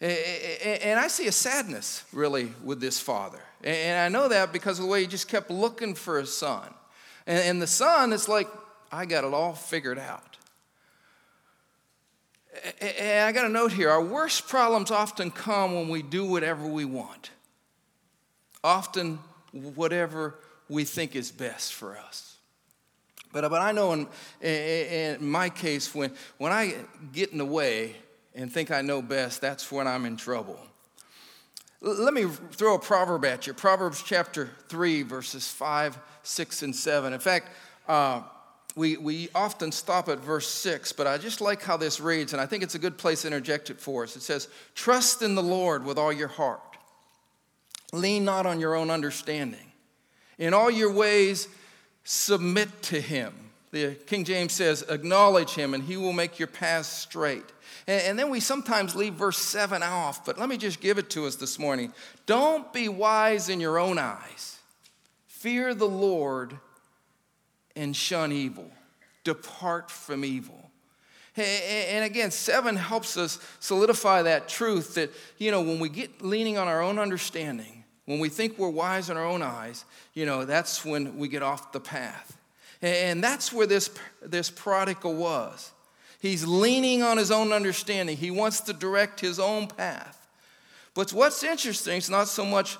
And 0.00 1.00
I 1.00 1.08
see 1.08 1.26
a 1.26 1.32
sadness 1.32 2.04
really 2.12 2.52
with 2.62 2.80
this 2.80 3.00
father. 3.00 3.40
And 3.64 3.98
I 3.98 4.08
know 4.08 4.28
that 4.28 4.52
because 4.52 4.78
of 4.78 4.84
the 4.84 4.90
way 4.90 5.00
he 5.00 5.06
just 5.06 5.26
kept 5.26 5.50
looking 5.50 5.94
for 5.94 6.20
his 6.20 6.36
son. 6.36 6.62
And 7.26 7.60
the 7.60 7.66
son 7.66 8.12
is 8.12 8.28
like, 8.28 8.48
I 8.92 9.04
got 9.06 9.24
it 9.24 9.34
all 9.34 9.54
figured 9.54 9.98
out. 9.98 10.36
And 12.80 13.26
I 13.26 13.32
got 13.32 13.44
a 13.44 13.48
note 13.48 13.72
here 13.72 13.90
our 13.90 14.02
worst 14.02 14.48
problems 14.48 14.90
often 14.90 15.30
come 15.30 15.74
when 15.74 15.88
we 15.88 16.02
do 16.02 16.24
whatever 16.24 16.66
we 16.66 16.84
want, 16.84 17.30
often, 18.62 19.18
whatever 19.52 20.34
we 20.68 20.84
think 20.84 21.16
is 21.16 21.30
best 21.30 21.74
for 21.74 21.96
us. 21.96 22.36
But, 23.32 23.48
but 23.50 23.60
I 23.60 23.72
know 23.72 23.92
in, 23.92 24.08
in 24.40 25.28
my 25.28 25.50
case, 25.50 25.94
when, 25.94 26.12
when 26.38 26.52
I 26.52 26.74
get 27.12 27.32
in 27.32 27.38
the 27.38 27.44
way 27.44 27.96
and 28.34 28.52
think 28.52 28.70
I 28.70 28.80
know 28.80 29.02
best, 29.02 29.40
that's 29.40 29.70
when 29.70 29.86
I'm 29.86 30.04
in 30.06 30.16
trouble. 30.16 30.58
Let 31.80 32.12
me 32.12 32.24
throw 32.52 32.74
a 32.74 32.78
proverb 32.78 33.24
at 33.24 33.46
you 33.46 33.54
Proverbs 33.54 34.02
chapter 34.02 34.50
3, 34.68 35.02
verses 35.02 35.46
5, 35.48 35.98
6, 36.22 36.62
and 36.62 36.74
7. 36.74 37.12
In 37.12 37.20
fact, 37.20 37.50
uh, 37.86 38.22
we, 38.74 38.96
we 38.96 39.28
often 39.34 39.72
stop 39.72 40.08
at 40.08 40.18
verse 40.18 40.48
6, 40.48 40.92
but 40.92 41.06
I 41.06 41.18
just 41.18 41.40
like 41.40 41.62
how 41.62 41.76
this 41.76 42.00
reads, 42.00 42.32
and 42.32 42.40
I 42.40 42.46
think 42.46 42.62
it's 42.62 42.74
a 42.74 42.78
good 42.78 42.98
place 42.98 43.22
to 43.22 43.28
interject 43.28 43.70
it 43.70 43.80
for 43.80 44.04
us. 44.04 44.16
It 44.16 44.22
says, 44.22 44.48
Trust 44.74 45.22
in 45.22 45.34
the 45.34 45.42
Lord 45.42 45.84
with 45.84 45.98
all 45.98 46.12
your 46.12 46.28
heart, 46.28 46.67
lean 47.92 48.24
not 48.24 48.46
on 48.46 48.60
your 48.60 48.74
own 48.74 48.90
understanding. 48.90 49.72
In 50.38 50.54
all 50.54 50.70
your 50.70 50.92
ways, 50.92 51.48
submit 52.04 52.82
to 52.82 53.00
him. 53.00 53.34
The 53.70 53.94
King 54.06 54.24
James 54.24 54.52
says, 54.52 54.82
Acknowledge 54.88 55.54
him, 55.54 55.74
and 55.74 55.82
he 55.82 55.96
will 55.96 56.12
make 56.12 56.38
your 56.38 56.48
paths 56.48 56.88
straight. 56.88 57.44
And, 57.86 58.02
and 58.02 58.18
then 58.18 58.30
we 58.30 58.40
sometimes 58.40 58.94
leave 58.94 59.14
verse 59.14 59.38
7 59.38 59.82
off, 59.82 60.24
but 60.24 60.38
let 60.38 60.48
me 60.48 60.56
just 60.56 60.80
give 60.80 60.98
it 60.98 61.10
to 61.10 61.26
us 61.26 61.36
this 61.36 61.58
morning. 61.58 61.92
Don't 62.26 62.72
be 62.72 62.88
wise 62.88 63.48
in 63.48 63.60
your 63.60 63.78
own 63.78 63.98
eyes, 63.98 64.58
fear 65.26 65.74
the 65.74 65.88
Lord 65.88 66.58
and 67.76 67.94
shun 67.94 68.32
evil. 68.32 68.70
Depart 69.24 69.90
from 69.90 70.24
evil. 70.24 70.67
And 71.38 72.04
again, 72.04 72.30
seven 72.30 72.76
helps 72.76 73.16
us 73.16 73.38
solidify 73.60 74.22
that 74.22 74.48
truth 74.48 74.94
that, 74.94 75.12
you 75.38 75.50
know, 75.50 75.60
when 75.60 75.78
we 75.78 75.88
get 75.88 76.22
leaning 76.22 76.58
on 76.58 76.68
our 76.68 76.80
own 76.80 76.98
understanding, 76.98 77.84
when 78.06 78.18
we 78.18 78.28
think 78.28 78.58
we're 78.58 78.68
wise 78.68 79.10
in 79.10 79.16
our 79.16 79.26
own 79.26 79.42
eyes, 79.42 79.84
you 80.14 80.26
know, 80.26 80.44
that's 80.44 80.84
when 80.84 81.18
we 81.18 81.28
get 81.28 81.42
off 81.42 81.72
the 81.72 81.80
path. 81.80 82.36
And 82.80 83.22
that's 83.22 83.52
where 83.52 83.66
this, 83.66 83.90
this 84.22 84.50
prodigal 84.50 85.14
was. 85.14 85.72
He's 86.20 86.46
leaning 86.46 87.02
on 87.02 87.16
his 87.16 87.30
own 87.30 87.52
understanding, 87.52 88.16
he 88.16 88.30
wants 88.30 88.60
to 88.62 88.72
direct 88.72 89.20
his 89.20 89.38
own 89.38 89.68
path. 89.68 90.26
But 90.94 91.12
what's 91.12 91.44
interesting 91.44 91.98
is 91.98 92.10
not 92.10 92.28
so 92.28 92.44
much 92.44 92.76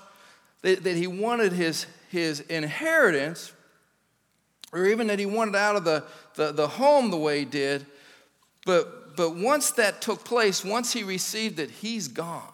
that, 0.63 0.83
that 0.83 0.97
he 0.97 1.07
wanted 1.07 1.53
his, 1.53 1.87
his 2.11 2.41
inheritance, 2.41 3.53
or 4.73 4.87
even 4.87 5.07
that 5.07 5.19
he 5.19 5.27
wanted 5.27 5.55
out 5.55 5.77
of 5.77 5.85
the, 5.85 6.05
the, 6.35 6.53
the 6.53 6.69
home 6.69 7.11
the 7.11 7.17
way 7.17 7.41
he 7.41 7.45
did. 7.45 7.87
But, 8.69 9.17
but 9.17 9.35
once 9.35 9.71
that 9.71 10.03
took 10.03 10.27
place, 10.27 10.63
once 10.63 10.93
he 10.93 11.03
received 11.03 11.59
it, 11.59 11.71
he's 11.71 12.07
gone. 12.07 12.53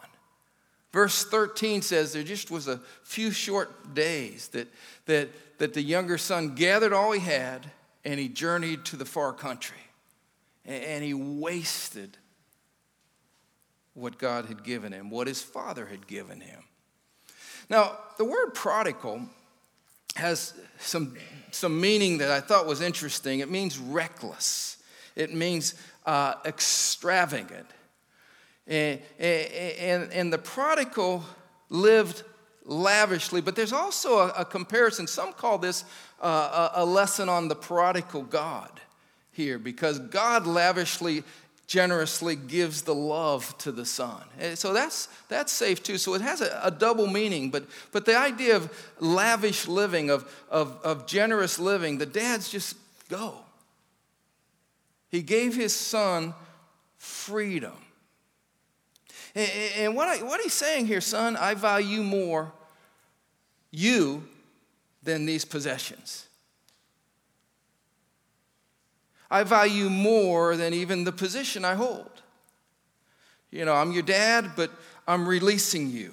Verse 0.93 1.25
13 1.25 1.83
says 1.83 2.13
there 2.13 2.23
just 2.23 2.53
was 2.53 2.69
a 2.69 2.81
few 3.03 3.33
short 3.33 3.95
days 3.95 4.47
that, 4.51 4.69
that, 5.07 5.31
that 5.59 5.75
the 5.75 5.83
younger 5.83 6.17
son 6.17 6.55
gathered 6.55 6.93
all 6.93 7.11
he 7.11 7.19
had 7.19 7.69
and 8.05 8.21
he 8.21 8.29
journeyed 8.29 8.85
to 8.85 8.97
the 8.97 9.05
far 9.05 9.33
country. 9.33 9.77
And 10.65 11.03
he 11.03 11.15
wasted 11.15 12.17
what 13.95 14.17
God 14.17 14.47
had 14.47 14.63
given 14.63 14.93
him, 14.93 15.11
what 15.11 15.27
his 15.27 15.43
father 15.43 15.87
had 15.87 16.07
given 16.07 16.41
him. 16.41 16.63
Now, 17.69 17.99
the 18.19 18.25
word 18.25 18.55
prodigal 18.55 19.23
has 20.15 20.55
some, 20.79 21.17
some 21.51 21.81
meaning 21.81 22.19
that 22.19 22.31
I 22.31 22.39
thought 22.39 22.67
was 22.67 22.81
interesting. 22.81 23.41
It 23.41 23.51
means 23.51 23.79
reckless, 23.81 24.77
it 25.17 25.35
means 25.35 25.75
uh, 26.07 26.35
extravagant. 26.45 27.67
And, 28.67 29.01
and, 29.19 30.13
and 30.13 30.33
the 30.33 30.39
prodigal 30.39 31.25
lived 31.69 32.23
lavishly, 32.65 33.41
but 33.41 33.57
there's 33.57 33.73
also 33.73 34.19
a, 34.19 34.29
a 34.39 34.45
comparison. 34.45 35.07
Some 35.07 35.33
call 35.33 35.59
this 35.59 35.85
uh, 36.21 36.71
a, 36.75 36.85
lesson 36.85 37.29
on 37.29 37.49
the 37.49 37.55
prodigal 37.55 38.23
God 38.23 38.71
here 39.33 39.59
because 39.59 39.99
God 39.99 40.47
lavishly 40.47 41.25
generously 41.67 42.37
gives 42.37 42.83
the 42.83 42.95
love 42.95 43.57
to 43.59 43.73
the 43.73 43.87
son. 43.87 44.23
And 44.39 44.59
so 44.59 44.73
that's, 44.73 45.09
that's 45.29 45.51
safe 45.51 45.83
too. 45.83 45.97
So 45.97 46.15
it 46.15 46.21
has 46.21 46.41
a, 46.41 46.61
a, 46.63 46.71
double 46.71 47.07
meaning, 47.07 47.51
but, 47.51 47.65
but 47.91 48.05
the 48.05 48.17
idea 48.17 48.57
of 48.57 48.71
lavish 49.01 49.67
living, 49.67 50.11
of, 50.11 50.31
of, 50.51 50.79
of 50.85 51.07
generous 51.07 51.59
living, 51.59 51.99
the 51.99 52.07
dads 52.07 52.51
just 52.51 52.77
go. 53.09 53.39
He 55.15 55.23
gave 55.23 55.55
his 55.55 55.73
son 55.73 56.35
freedom. 56.97 57.77
And, 59.37 59.95
what, 59.95 60.09
I, 60.09 60.25
what 60.25 60.41
he's 60.41 60.55
saying 60.55 60.89
here, 60.89 61.01
son, 61.01 61.37
I 61.37 61.55
value 61.55 62.03
more 62.03 62.53
you 63.71 64.27
than 65.05 65.25
these 65.25 65.45
possessions. 65.45 66.27
I 69.31 69.45
value 69.45 69.89
more 69.89 70.57
than 70.57 70.75
even 70.75 71.05
the 71.05 71.13
position 71.13 71.65
I 71.65 71.75
hold. 71.75 72.11
You 73.53 73.65
know, 73.65 73.75
I'm 73.75 73.93
your 73.93 74.03
dad, 74.03 74.51
but 74.57 74.73
I'm 75.07 75.29
releasing 75.29 75.91
you. 75.91 76.13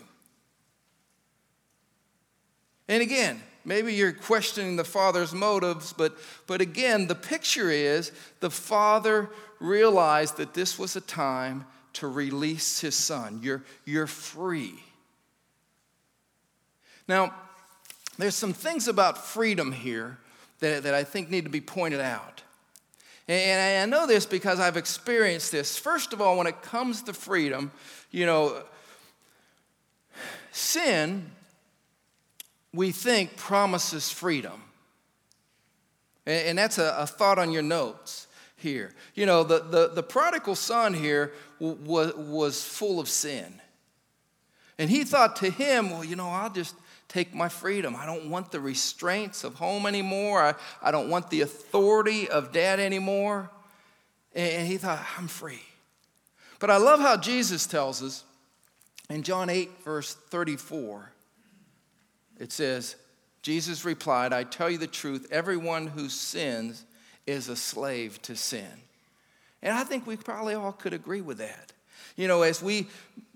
And 2.88 3.02
again, 3.02 3.42
maybe 3.66 3.94
you're 3.94 4.14
questioning 4.14 4.76
the 4.76 4.84
father's 4.84 5.34
motives, 5.34 5.94
but, 5.94 6.18
but 6.48 6.62
again, 6.62 7.08
the 7.08 7.16
picture 7.16 7.70
is 7.70 8.12
the 8.40 8.50
father 8.50 9.30
realized 9.60 10.38
that 10.38 10.54
this 10.54 10.80
was 10.80 10.96
a 10.96 11.02
time 11.02 11.66
to 11.94 12.08
release 12.08 12.80
his 12.80 12.96
son. 12.96 13.40
You're, 13.44 13.64
you're 13.86 14.08
free. 14.08 14.74
Now, 17.08 17.34
there's 18.18 18.36
some 18.36 18.54
things 18.54 18.88
about 18.88 19.18
freedom 19.18 19.72
here 19.72 20.18
that, 20.60 20.84
that 20.84 20.94
I 20.94 21.04
think 21.04 21.30
need 21.30 21.44
to 21.44 21.50
be 21.50 21.62
pointed 21.62 22.00
out. 22.02 22.44
And 23.28 23.94
I 23.94 23.98
know 23.98 24.08
this 24.08 24.26
because 24.26 24.60
I've 24.60 24.78
experienced 24.78 25.52
this. 25.52 25.78
First 25.78 26.12
of 26.12 26.22
all, 26.22 26.38
when 26.38 26.48
it 26.48 26.62
comes 26.62 27.02
to 27.04 27.14
freedom, 27.14 27.72
you 28.10 28.26
know, 28.26 28.64
sin, 30.52 31.32
we 32.74 32.92
think, 32.92 33.36
promises 33.38 34.12
freedom. 34.12 34.62
And 36.26 36.58
that's 36.58 36.78
a, 36.78 37.06
thought 37.08 37.40
on 37.40 37.52
your 37.52 37.64
notes 37.64 38.28
here. 38.56 38.92
You 39.16 39.26
know, 39.26 39.44
the, 39.44 39.60
the, 39.60 39.88
the 39.94 40.04
prodigal 40.04 40.56
son 40.56 40.94
here 40.94 41.34
was, 41.60 42.14
was 42.16 42.64
full 42.64 43.00
of 43.00 43.10
sin. 43.10 43.60
And 44.78 44.90
he 44.90 45.04
thought 45.04 45.36
to 45.38 45.50
him, 45.50 45.90
well, 45.90 46.04
you 46.04 46.16
know, 46.16 46.30
I'll 46.30 46.52
just 46.52 46.76
take 47.08 47.34
my 47.34 47.50
freedom. 47.50 47.96
I 47.96 48.06
don't 48.06 48.30
want 48.30 48.52
the 48.52 48.60
restraints 48.60 49.44
of 49.44 49.56
home 49.56 49.86
anymore. 49.86 50.42
I, 50.42 50.54
I 50.82 50.92
don't 50.92 51.10
want 51.10 51.30
the 51.30 51.42
authority 51.42 52.30
of 52.30 52.52
dad 52.52 52.80
anymore. 52.80 53.50
And 54.34 54.66
he 54.68 54.78
thought, 54.78 55.06
I'm 55.18 55.28
free. 55.28 55.62
But 56.60 56.70
I 56.70 56.78
love 56.78 57.00
how 57.00 57.18
Jesus 57.18 57.66
tells 57.66 58.02
us 58.02 58.24
in 59.10 59.24
John 59.24 59.50
8, 59.50 59.70
verse 59.84 60.14
34, 60.14 61.12
it 62.42 62.52
says, 62.52 62.96
Jesus 63.44 63.86
replied, 63.86 64.34
I 64.34 64.44
tell 64.44 64.68
you 64.68 64.80
the 64.80 64.88
truth, 64.88 65.28
everyone 65.30 65.86
who 65.86 66.10
sins 66.10 66.84
is 67.28 67.50
a 67.50 67.56
slave 67.56 68.20
to 68.24 68.36
sin. 68.36 68.66
And 69.62 69.78
I 69.78 69.84
think 69.84 70.08
we 70.08 70.18
probably 70.18 70.56
all 70.56 70.72
could 70.72 70.94
agree 70.94 71.22
with 71.22 71.38
that. 71.38 71.72
You 72.16 72.28
know, 72.28 72.42
as 72.42 72.60
we 72.60 72.88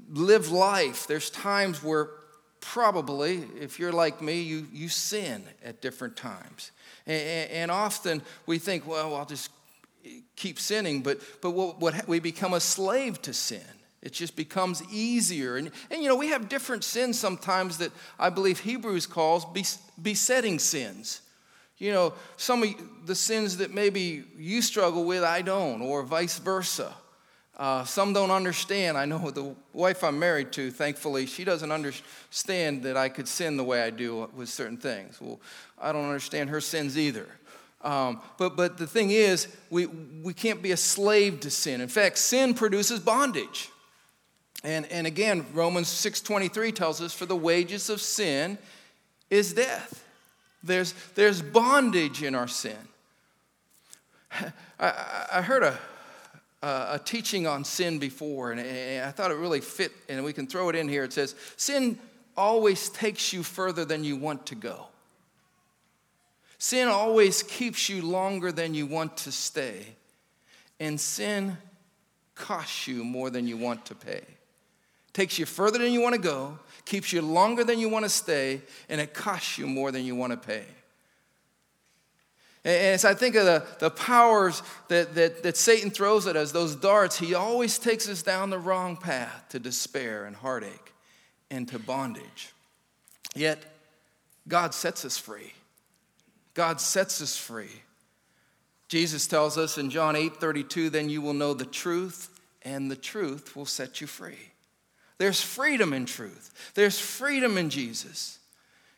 live 0.10 0.52
life, 0.52 1.06
there's 1.06 1.30
times 1.30 1.84
where 1.84 2.10
probably, 2.62 3.44
if 3.62 3.78
you're 3.78 3.92
like 3.92 4.24
me, 4.24 4.42
you, 4.42 4.66
you 4.74 4.90
sin 4.90 5.44
at 5.64 5.84
different 5.84 6.18
times. 6.18 6.72
And, 7.06 7.52
and 7.52 7.72
often 7.72 8.24
we 8.48 8.58
think, 8.58 8.88
well, 8.88 9.16
I'll 9.16 9.28
just 9.28 9.52
keep 10.36 10.58
sinning, 10.58 11.04
but, 11.04 11.20
but 11.42 11.52
what, 11.52 11.80
what, 11.80 12.08
we 12.08 12.20
become 12.20 12.56
a 12.56 12.60
slave 12.60 13.22
to 13.22 13.34
sin. 13.36 13.62
It 14.06 14.14
just 14.14 14.36
becomes 14.36 14.84
easier. 14.94 15.58
And, 15.58 15.72
and 15.90 16.04
you 16.04 16.08
know, 16.08 16.16
we 16.16 16.28
have 16.28 16.48
different 16.48 16.84
sins 16.84 17.20
sometimes 17.20 17.80
that 17.80 17.92
I 18.20 18.30
believe 18.30 18.60
Hebrews 18.60 19.08
calls 19.08 19.46
besetting 20.00 20.60
sins. 20.60 21.22
You 21.80 21.92
know, 21.92 22.14
some 22.38 22.62
of 22.62 22.70
the 23.08 23.16
sins 23.16 23.58
that 23.58 23.74
maybe 23.74 24.24
you 24.38 24.62
struggle 24.62 25.06
with, 25.06 25.24
I 25.24 25.42
don't, 25.42 25.82
or 25.82 26.04
vice 26.04 26.38
versa. 26.38 26.94
Uh, 27.58 27.84
some 27.84 28.14
don't 28.14 28.30
understand. 28.30 28.96
I 28.96 29.06
know 29.06 29.32
the 29.32 29.56
wife 29.74 30.04
I'm 30.04 30.20
married 30.20 30.52
to, 30.54 30.70
thankfully, 30.70 31.26
she 31.26 31.44
doesn't 31.44 31.72
understand 31.72 32.84
that 32.84 32.96
I 32.96 33.10
could 33.10 33.28
sin 33.28 33.58
the 33.58 33.64
way 33.64 33.82
I 33.82 33.90
do 33.90 34.30
with 34.36 34.50
certain 34.50 34.78
things. 34.78 35.20
Well, 35.20 35.40
I 35.82 35.92
don't 35.92 36.06
understand 36.06 36.52
her 36.52 36.62
sins 36.62 36.96
either. 36.96 37.28
Um, 37.82 38.22
but, 38.38 38.56
but 38.56 38.78
the 38.78 38.88
thing 38.88 39.10
is, 39.10 39.48
we, 39.72 39.88
we 39.88 40.34
can't 40.34 40.62
be 40.62 40.74
a 40.74 40.78
slave 40.78 41.40
to 41.40 41.50
sin. 41.50 41.82
In 41.82 41.88
fact, 41.88 42.20
sin 42.20 42.54
produces 42.54 43.00
bondage. 43.00 43.70
And, 44.66 44.92
and 44.92 45.06
again, 45.06 45.46
Romans 45.54 45.88
6.23 45.88 46.74
tells 46.74 47.00
us, 47.00 47.14
for 47.14 47.28
the 47.28 47.36
wages 47.36 47.92
of 47.92 48.02
sin 48.02 48.58
is 49.30 49.54
death. 49.54 50.04
There's, 50.64 50.96
there's 51.14 51.40
bondage 51.40 52.24
in 52.24 52.34
our 52.34 52.48
sin. 52.48 52.78
I, 54.80 55.28
I 55.34 55.42
heard 55.44 55.62
a, 55.62 55.78
a 56.64 57.00
teaching 57.06 57.46
on 57.46 57.64
sin 57.64 58.00
before, 58.00 58.54
and 58.54 58.60
I 59.06 59.12
thought 59.12 59.30
it 59.30 59.36
really 59.36 59.62
fit, 59.62 59.92
and 60.10 60.26
we 60.26 60.34
can 60.34 60.48
throw 60.48 60.70
it 60.70 60.76
in 60.76 60.90
here. 60.90 61.04
It 61.04 61.14
says, 61.14 61.36
Sin 61.58 62.00
always 62.36 62.90
takes 62.90 63.32
you 63.32 63.44
further 63.44 63.86
than 63.86 64.04
you 64.04 64.16
want 64.16 64.48
to 64.48 64.56
go. 64.56 64.88
Sin 66.58 66.88
always 66.88 67.44
keeps 67.44 67.88
you 67.88 68.02
longer 68.02 68.52
than 68.52 68.74
you 68.74 68.88
want 68.88 69.16
to 69.18 69.32
stay, 69.32 69.86
and 70.80 71.00
sin 71.00 71.56
costs 72.34 72.88
you 72.88 73.04
more 73.04 73.30
than 73.30 73.48
you 73.48 73.58
want 73.58 73.86
to 73.86 73.94
pay. 73.94 74.24
Takes 75.16 75.40
you 75.40 75.46
further 75.46 75.78
than 75.78 75.94
you 75.94 76.02
want 76.02 76.14
to 76.14 76.20
go, 76.20 76.60
keeps 76.84 77.14
you 77.14 77.22
longer 77.22 77.64
than 77.64 77.80
you 77.80 77.88
want 77.88 78.04
to 78.04 78.10
stay, 78.10 78.62
and 78.90 79.00
it 79.00 79.14
costs 79.14 79.58
you 79.58 79.66
more 79.66 79.90
than 79.90 80.04
you 80.04 80.14
want 80.14 80.34
to 80.34 80.38
pay. 80.38 80.66
And 82.66 82.96
as 82.96 83.06
I 83.06 83.14
think 83.14 83.36
of 83.36 83.46
the, 83.46 83.66
the 83.80 83.90
powers 83.90 84.62
that, 84.90 85.16
that, 85.16 85.42
that 85.44 85.56
Satan 85.56 85.90
throws 85.90 86.28
at 86.28 86.36
us, 86.36 86.52
those 86.52 86.76
darts, 86.76 87.18
he 87.18 87.34
always 87.34 87.80
takes 87.80 88.10
us 88.10 88.24
down 88.24 88.50
the 88.50 88.60
wrong 88.60 88.98
path 88.98 89.46
to 89.52 89.60
despair 89.60 90.26
and 90.26 90.36
heartache 90.36 90.92
and 91.50 91.66
to 91.70 91.80
bondage. 91.80 92.52
Yet, 93.38 93.64
God 94.50 94.74
sets 94.74 95.06
us 95.06 95.18
free. 95.18 95.54
God 96.56 96.82
sets 96.82 97.22
us 97.22 97.38
free. 97.38 97.84
Jesus 98.90 99.28
tells 99.28 99.58
us 99.58 99.78
in 99.78 99.90
John 99.90 100.18
8 100.18 100.36
32, 100.36 100.90
then 100.90 101.10
you 101.10 101.22
will 101.22 101.34
know 101.34 101.54
the 101.54 101.64
truth, 101.64 102.38
and 102.64 102.92
the 102.92 102.98
truth 102.98 103.56
will 103.56 103.66
set 103.66 104.02
you 104.02 104.08
free. 104.08 104.52
There's 105.18 105.42
freedom 105.42 105.94
in 105.94 106.06
truth, 106.06 106.72
there's 106.76 107.00
freedom 107.00 107.58
in 107.58 107.70
Jesus. 107.70 108.40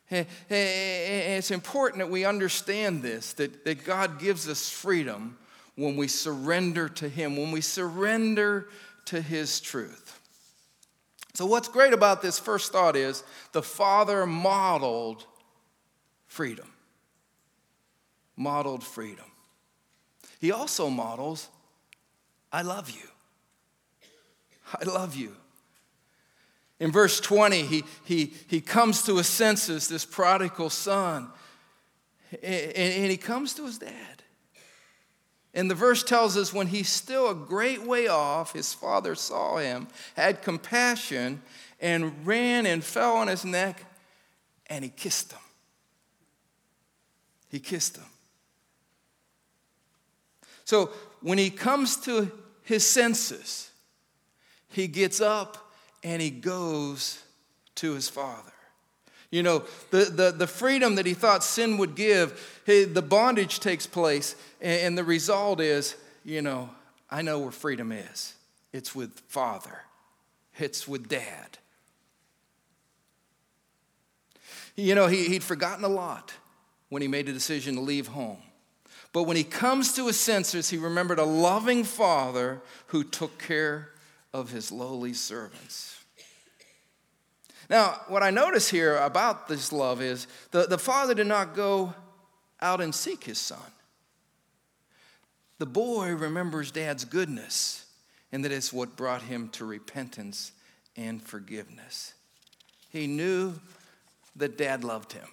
It's 0.10 1.52
important 1.52 2.00
that 2.00 2.10
we 2.10 2.24
understand 2.24 3.04
this 3.04 3.34
that, 3.34 3.66
that 3.66 3.84
God 3.84 4.20
gives 4.20 4.48
us 4.48 4.70
freedom 4.70 5.38
when 5.76 5.98
we 5.98 6.08
surrender 6.08 6.88
to 6.90 7.10
Him, 7.10 7.36
when 7.36 7.52
we 7.52 7.62
surrender 7.62 8.70
to 9.06 9.22
His 9.22 9.60
truth. 9.60 10.20
So, 11.34 11.46
what's 11.46 11.68
great 11.68 11.94
about 11.94 12.22
this 12.22 12.40
first 12.40 12.72
thought 12.72 12.96
is 12.96 13.24
the 13.52 13.62
Father 13.62 14.26
modeled 14.26 15.26
freedom. 16.26 16.68
Modeled 18.36 18.84
freedom. 18.84 19.26
He 20.40 20.52
also 20.52 20.90
models, 20.90 21.50
I 22.52 22.62
love 22.62 22.90
you. 22.90 23.08
I 24.74 24.84
love 24.86 25.16
you. 25.16 25.36
In 26.80 26.92
verse 26.92 27.20
20, 27.20 27.64
he, 27.64 27.84
he, 28.04 28.34
he 28.48 28.62
comes 28.62 29.04
to 29.04 29.18
his 29.18 29.28
senses, 29.28 29.88
this 29.88 30.06
prodigal 30.06 30.70
son, 30.70 31.30
and, 32.32 32.44
and 32.44 33.12
he 33.12 33.18
comes 33.18 33.54
to 33.56 33.66
his 33.66 33.80
dad. 33.80 34.24
And 35.54 35.72
the 35.72 35.76
verse 35.76 36.04
tells 36.04 36.38
us 36.38 36.54
when 36.54 36.68
he's 36.68 36.90
still 36.90 37.32
a 37.32 37.36
great 37.36 37.82
way 37.82 38.08
off, 38.08 38.54
his 38.54 38.76
father 38.76 39.16
saw 39.16 39.58
him, 39.58 39.88
had 40.16 40.44
compassion, 40.44 41.42
and 41.80 42.28
ran 42.28 42.68
and 42.68 42.84
fell 42.84 43.16
on 43.18 43.28
his 43.28 43.44
neck, 43.44 43.84
and 44.68 44.84
he 44.84 44.92
kissed 44.92 45.32
him. 45.32 45.40
He 47.50 47.60
kissed 47.60 47.98
him. 47.98 48.06
So 50.64 50.92
when 51.22 51.40
he 51.40 51.50
comes 51.50 51.98
to 52.02 52.32
his 52.62 52.86
senses, 52.86 53.72
he 54.70 54.88
gets 54.88 55.22
up 55.22 55.67
and 56.04 56.22
he 56.22 56.30
goes 56.30 57.22
to 57.76 57.94
his 57.94 58.10
father. 58.10 58.52
You 59.30 59.44
know, 59.44 59.64
the, 59.92 60.06
the, 60.06 60.32
the 60.32 60.48
freedom 60.48 60.96
that 60.96 61.06
he 61.06 61.14
thought 61.14 61.44
sin 61.44 61.78
would 61.78 61.96
give, 61.96 62.62
the 62.66 63.06
bondage 63.08 63.60
takes 63.60 63.86
place, 63.86 64.36
and 64.62 64.98
the 64.98 65.04
result 65.04 65.60
is, 65.60 65.96
you 66.24 66.42
know, 66.42 66.70
I 67.10 67.22
know 67.22 67.40
where 67.40 67.52
freedom 67.52 67.92
is. 67.92 68.34
It's 68.72 68.96
with 68.96 69.20
father, 69.28 69.82
it's 70.58 70.88
with 70.88 71.10
dad. 71.10 71.58
You 74.76 74.94
know, 74.94 75.08
he, 75.08 75.28
he'd 75.28 75.44
forgotten 75.44 75.84
a 75.84 75.90
lot 75.90 76.34
when 76.90 77.02
he 77.02 77.08
made 77.08 77.26
the 77.26 77.34
decision 77.34 77.76
to 77.76 77.82
leave 77.82 78.08
home. 78.08 78.38
But 79.12 79.24
when 79.24 79.36
he 79.36 79.44
comes 79.44 79.94
to 79.94 80.08
his 80.08 80.20
senses, 80.20 80.70
he 80.70 80.78
remembered 80.78 81.18
a 81.18 81.26
loving 81.26 81.84
father 81.84 82.62
who 82.88 83.04
took 83.04 83.40
care 83.40 83.90
of 84.34 84.52
his 84.52 84.72
lowly 84.72 85.14
servants. 85.14 85.98
Now, 87.70 88.00
what 88.08 88.24
I 88.24 88.30
notice 88.30 88.70
here 88.70 88.96
about 88.98 89.48
this 89.48 89.74
love 89.74 90.02
is 90.02 90.28
the, 90.52 90.68
the 90.68 90.78
father 90.78 91.14
did 91.14 91.28
not 91.28 91.54
go 91.54 91.94
out 92.62 92.82
and 92.82 92.96
seek 92.96 93.24
his 93.26 93.38
son. 93.38 93.60
The 95.60 95.66
boy 95.66 96.14
remembers 96.14 96.72
dad's 96.72 97.04
goodness, 97.04 97.86
and 98.32 98.46
that 98.46 98.52
is 98.52 98.72
what 98.72 98.96
brought 98.96 99.24
him 99.24 99.50
to 99.50 99.66
repentance 99.66 100.52
and 100.96 101.22
forgiveness. 101.22 102.14
He 102.90 103.08
knew 103.08 103.54
that 104.36 104.58
dad 104.58 104.84
loved 104.84 105.14
him. 105.14 105.28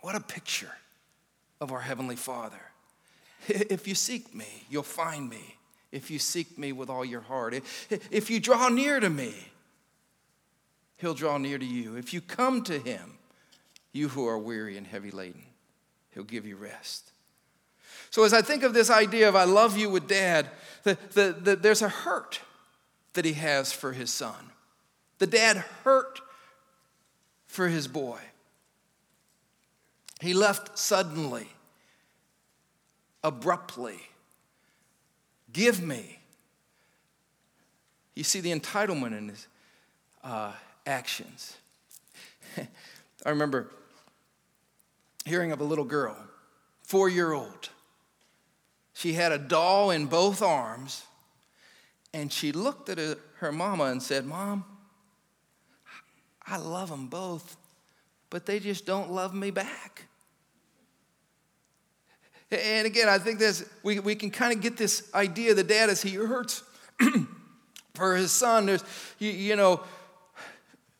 What 0.00 0.14
a 0.14 0.20
picture 0.20 0.72
of 1.60 1.72
our 1.72 1.80
Heavenly 1.80 2.16
Father. 2.16 2.60
If 3.48 3.86
you 3.86 3.94
seek 3.94 4.34
me, 4.34 4.64
you'll 4.68 4.82
find 4.82 5.30
me. 5.30 5.55
If 5.96 6.10
you 6.10 6.18
seek 6.18 6.58
me 6.58 6.72
with 6.72 6.90
all 6.90 7.06
your 7.06 7.22
heart, 7.22 7.54
if 8.10 8.28
you 8.28 8.38
draw 8.38 8.68
near 8.68 9.00
to 9.00 9.08
me, 9.08 9.34
he'll 10.98 11.14
draw 11.14 11.38
near 11.38 11.56
to 11.56 11.64
you. 11.64 11.96
If 11.96 12.12
you 12.12 12.20
come 12.20 12.62
to 12.64 12.78
him, 12.78 13.14
you 13.92 14.08
who 14.08 14.28
are 14.28 14.38
weary 14.38 14.76
and 14.76 14.86
heavy 14.86 15.10
laden, 15.10 15.42
he'll 16.10 16.22
give 16.22 16.44
you 16.44 16.56
rest. 16.56 17.12
So, 18.10 18.24
as 18.24 18.34
I 18.34 18.42
think 18.42 18.62
of 18.62 18.74
this 18.74 18.90
idea 18.90 19.26
of 19.26 19.34
I 19.34 19.44
love 19.44 19.78
you 19.78 19.88
with 19.88 20.06
dad, 20.06 20.48
the, 20.82 20.98
the, 21.14 21.34
the, 21.40 21.56
there's 21.56 21.80
a 21.80 21.88
hurt 21.88 22.40
that 23.14 23.24
he 23.24 23.32
has 23.32 23.72
for 23.72 23.92
his 23.92 24.10
son. 24.10 24.50
The 25.16 25.26
dad 25.26 25.56
hurt 25.82 26.20
for 27.46 27.68
his 27.68 27.88
boy. 27.88 28.18
He 30.20 30.34
left 30.34 30.78
suddenly, 30.78 31.48
abruptly. 33.24 34.00
Give 35.56 35.82
me. 35.82 36.18
You 38.14 38.24
see 38.24 38.40
the 38.40 38.52
entitlement 38.52 39.16
in 39.16 39.30
his, 39.30 39.46
uh, 40.22 40.52
actions. 40.84 41.56
I 42.58 43.30
remember 43.30 43.70
hearing 45.24 45.52
of 45.52 45.60
a 45.62 45.64
little 45.64 45.86
girl, 45.86 46.14
four 46.82 47.08
year 47.08 47.32
old. 47.32 47.70
She 48.92 49.14
had 49.14 49.32
a 49.32 49.38
doll 49.38 49.90
in 49.90 50.06
both 50.06 50.42
arms, 50.42 51.04
and 52.12 52.30
she 52.30 52.52
looked 52.52 52.90
at 52.90 53.18
her 53.38 53.50
mama 53.50 53.84
and 53.84 54.02
said, 54.02 54.26
Mom, 54.26 54.62
I 56.46 56.58
love 56.58 56.90
them 56.90 57.06
both, 57.06 57.56
but 58.28 58.44
they 58.44 58.60
just 58.60 58.84
don't 58.84 59.10
love 59.10 59.34
me 59.34 59.50
back. 59.50 60.06
And 62.50 62.86
again, 62.86 63.08
I 63.08 63.18
think 63.18 63.38
this, 63.38 63.68
we, 63.82 63.98
we 63.98 64.14
can 64.14 64.30
kind 64.30 64.52
of 64.52 64.60
get 64.60 64.76
this 64.76 65.10
idea 65.14 65.54
the 65.54 65.64
dad 65.64 65.90
as 65.90 66.02
he 66.02 66.14
hurts 66.14 66.62
for 67.94 68.16
his 68.16 68.30
son. 68.30 68.66
There's, 68.66 68.84
you, 69.18 69.30
you 69.30 69.56
know, 69.56 69.82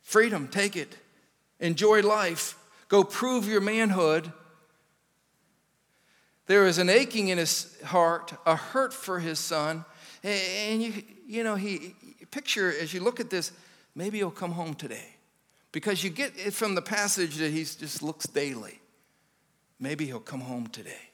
Freedom, 0.07 0.47
take 0.47 0.77
it. 0.77 0.95
Enjoy 1.59 2.01
life. 2.01 2.57
Go 2.87 3.03
prove 3.03 3.45
your 3.45 3.59
manhood. 3.59 4.31
There 6.45 6.65
is 6.65 6.77
an 6.77 6.87
aching 6.87 7.27
in 7.27 7.37
his 7.37 7.77
heart, 7.83 8.31
a 8.45 8.55
hurt 8.55 8.93
for 8.93 9.19
his 9.19 9.37
son. 9.37 9.83
And 10.23 10.81
you, 10.81 10.93
you 11.27 11.43
know, 11.43 11.55
he 11.55 11.93
picture 12.31 12.73
as 12.81 12.93
you 12.93 13.01
look 13.01 13.19
at 13.19 13.29
this, 13.29 13.51
maybe 13.95 14.19
he'll 14.19 14.31
come 14.31 14.53
home 14.53 14.75
today 14.75 15.09
because 15.73 16.05
you 16.05 16.09
get 16.09 16.31
it 16.37 16.53
from 16.53 16.73
the 16.73 16.81
passage 16.81 17.35
that 17.35 17.51
he 17.51 17.65
just 17.65 18.01
looks 18.01 18.27
daily. 18.27 18.79
Maybe 19.77 20.05
he'll 20.05 20.21
come 20.21 20.39
home 20.39 20.67
today. 20.67 21.09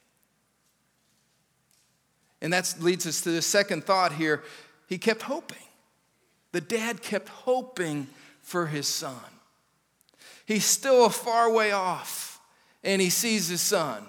And 2.43 2.51
that 2.51 2.75
leads 2.79 3.07
us 3.07 3.21
to 3.21 3.31
the 3.31 3.41
second 3.41 3.85
thought 3.85 4.11
here. 4.11 4.43
He 4.87 4.97
kept 4.97 5.23
hoping. 5.23 5.57
The 6.51 6.59
dad 6.61 7.01
kept 7.01 7.29
hoping 7.29 8.07
for 8.41 8.67
his 8.67 8.85
son. 8.85 9.15
He's 10.45 10.65
still 10.65 11.05
a 11.05 11.09
far 11.09 11.49
way 11.49 11.71
off, 11.71 12.41
and 12.83 13.01
he 13.01 13.09
sees 13.09 13.47
his 13.47 13.61
son. 13.61 14.03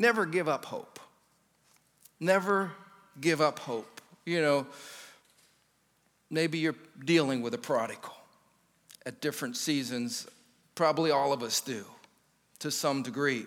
Never 0.00 0.26
give 0.26 0.48
up 0.48 0.64
hope. 0.64 0.98
Never 2.18 2.72
give 3.20 3.40
up 3.40 3.60
hope. 3.60 4.00
You 4.24 4.42
know, 4.42 4.66
maybe 6.28 6.58
you're 6.58 6.74
dealing 7.04 7.40
with 7.40 7.54
a 7.54 7.58
prodigal 7.58 8.14
at 9.06 9.20
different 9.20 9.56
seasons. 9.56 10.26
Probably 10.74 11.12
all 11.12 11.32
of 11.32 11.44
us 11.44 11.60
do 11.60 11.84
to 12.58 12.72
some 12.72 13.02
degree. 13.02 13.46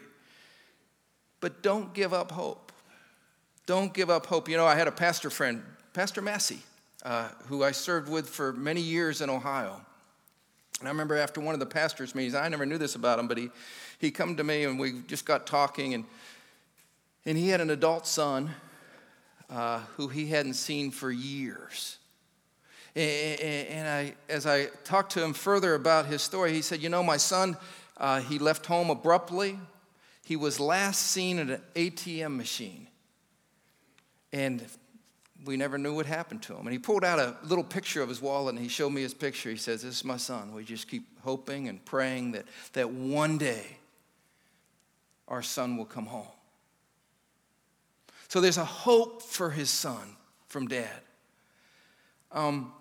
But 1.41 1.61
don't 1.61 1.93
give 1.93 2.13
up 2.13 2.31
hope. 2.31 2.71
Don't 3.65 3.93
give 3.93 4.09
up 4.09 4.25
hope. 4.25 4.47
You 4.47 4.57
know, 4.57 4.65
I 4.65 4.75
had 4.75 4.87
a 4.87 4.91
pastor 4.91 5.29
friend, 5.29 5.63
Pastor 5.93 6.21
Massey, 6.21 6.59
uh, 7.03 7.29
who 7.47 7.63
I 7.63 7.71
served 7.71 8.09
with 8.09 8.29
for 8.29 8.53
many 8.53 8.81
years 8.81 9.21
in 9.21 9.29
Ohio. 9.29 9.81
And 10.79 10.87
I 10.87 10.91
remember 10.91 11.15
after 11.17 11.41
one 11.41 11.53
of 11.53 11.59
the 11.59 11.65
pastors' 11.65 12.13
meetings, 12.13 12.35
I 12.35 12.47
never 12.49 12.65
knew 12.65 12.77
this 12.77 12.95
about 12.95 13.17
him, 13.17 13.27
but 13.27 13.37
he, 13.37 13.49
he 13.97 14.11
come 14.11 14.35
to 14.35 14.43
me 14.43 14.65
and 14.65 14.77
we 14.77 15.01
just 15.07 15.25
got 15.25 15.47
talking, 15.47 15.93
and, 15.93 16.03
and 17.25 17.37
he 17.37 17.49
had 17.49 17.61
an 17.61 17.69
adult 17.69 18.05
son 18.05 18.51
uh, 19.49 19.79
who 19.95 20.09
he 20.09 20.27
hadn't 20.27 20.55
seen 20.55 20.91
for 20.91 21.11
years. 21.11 21.97
And, 22.95 23.39
and 23.41 23.87
I, 23.87 24.15
as 24.29 24.45
I 24.45 24.65
talked 24.83 25.13
to 25.13 25.23
him 25.23 25.33
further 25.33 25.75
about 25.75 26.05
his 26.05 26.21
story, 26.21 26.53
he 26.53 26.61
said, 26.61 26.81
You 26.81 26.89
know, 26.89 27.03
my 27.03 27.17
son, 27.17 27.57
uh, 27.97 28.21
he 28.21 28.37
left 28.37 28.65
home 28.65 28.89
abruptly 28.89 29.57
he 30.25 30.35
was 30.35 30.59
last 30.59 31.03
seen 31.03 31.38
at 31.38 31.49
an 31.49 31.61
ATM 31.75 32.35
machine. 32.35 32.88
And 34.33 34.65
we 35.45 35.55
never 35.55 35.77
knew 35.77 35.93
what 35.93 36.07
happened 36.07 36.41
to 36.43 36.53
him. 36.53 36.61
And 36.61 36.71
he 36.71 36.79
pulled 36.79 37.05
out 37.05 37.19
a 37.19 37.38
little 37.43 37.63
picture 37.63 38.01
of 38.01 38.09
his 38.09 38.23
wallet 38.23 38.55
and 38.55 38.63
he 38.63 38.67
showed 38.67 38.89
me 38.89 39.03
his 39.03 39.13
picture. 39.13 39.51
He 39.51 39.55
says, 39.55 39.83
This 39.83 39.97
is 39.97 40.03
my 40.03 40.17
son. 40.17 40.51
We 40.55 40.63
just 40.63 40.89
keep 40.89 41.05
hoping 41.21 41.69
and 41.69 41.85
praying 41.85 42.31
that, 42.31 42.45
that 42.73 42.89
one 42.89 43.38
day 43.38 43.77
our 45.27 45.43
son 45.43 45.77
will 45.77 45.85
come 45.85 46.07
home. 46.07 46.25
So 48.27 48.41
there's 48.41 48.57
a 48.57 48.65
hope 48.65 49.21
for 49.21 49.51
his 49.51 49.69
son 49.69 50.17
from 50.47 50.67
dad. 50.67 51.01
Um, 52.31 52.73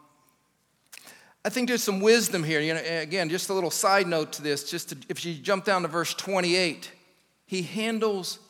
I 1.44 1.50
think 1.50 1.68
there's 1.68 1.84
some 1.84 2.00
wisdom 2.00 2.42
here. 2.42 2.60
You 2.60 2.72
know, 2.72 2.82
again, 2.82 3.28
just 3.28 3.50
a 3.50 3.52
little 3.52 3.70
side 3.70 4.06
note 4.06 4.32
to 4.32 4.42
this. 4.42 4.70
Just 4.70 4.88
to, 4.88 4.96
if 5.10 5.26
you 5.26 5.34
jump 5.34 5.66
down 5.66 5.82
to 5.82 5.88
verse 5.88 6.14
28, 6.14 6.90
he 7.54 7.62
handles 7.62 8.40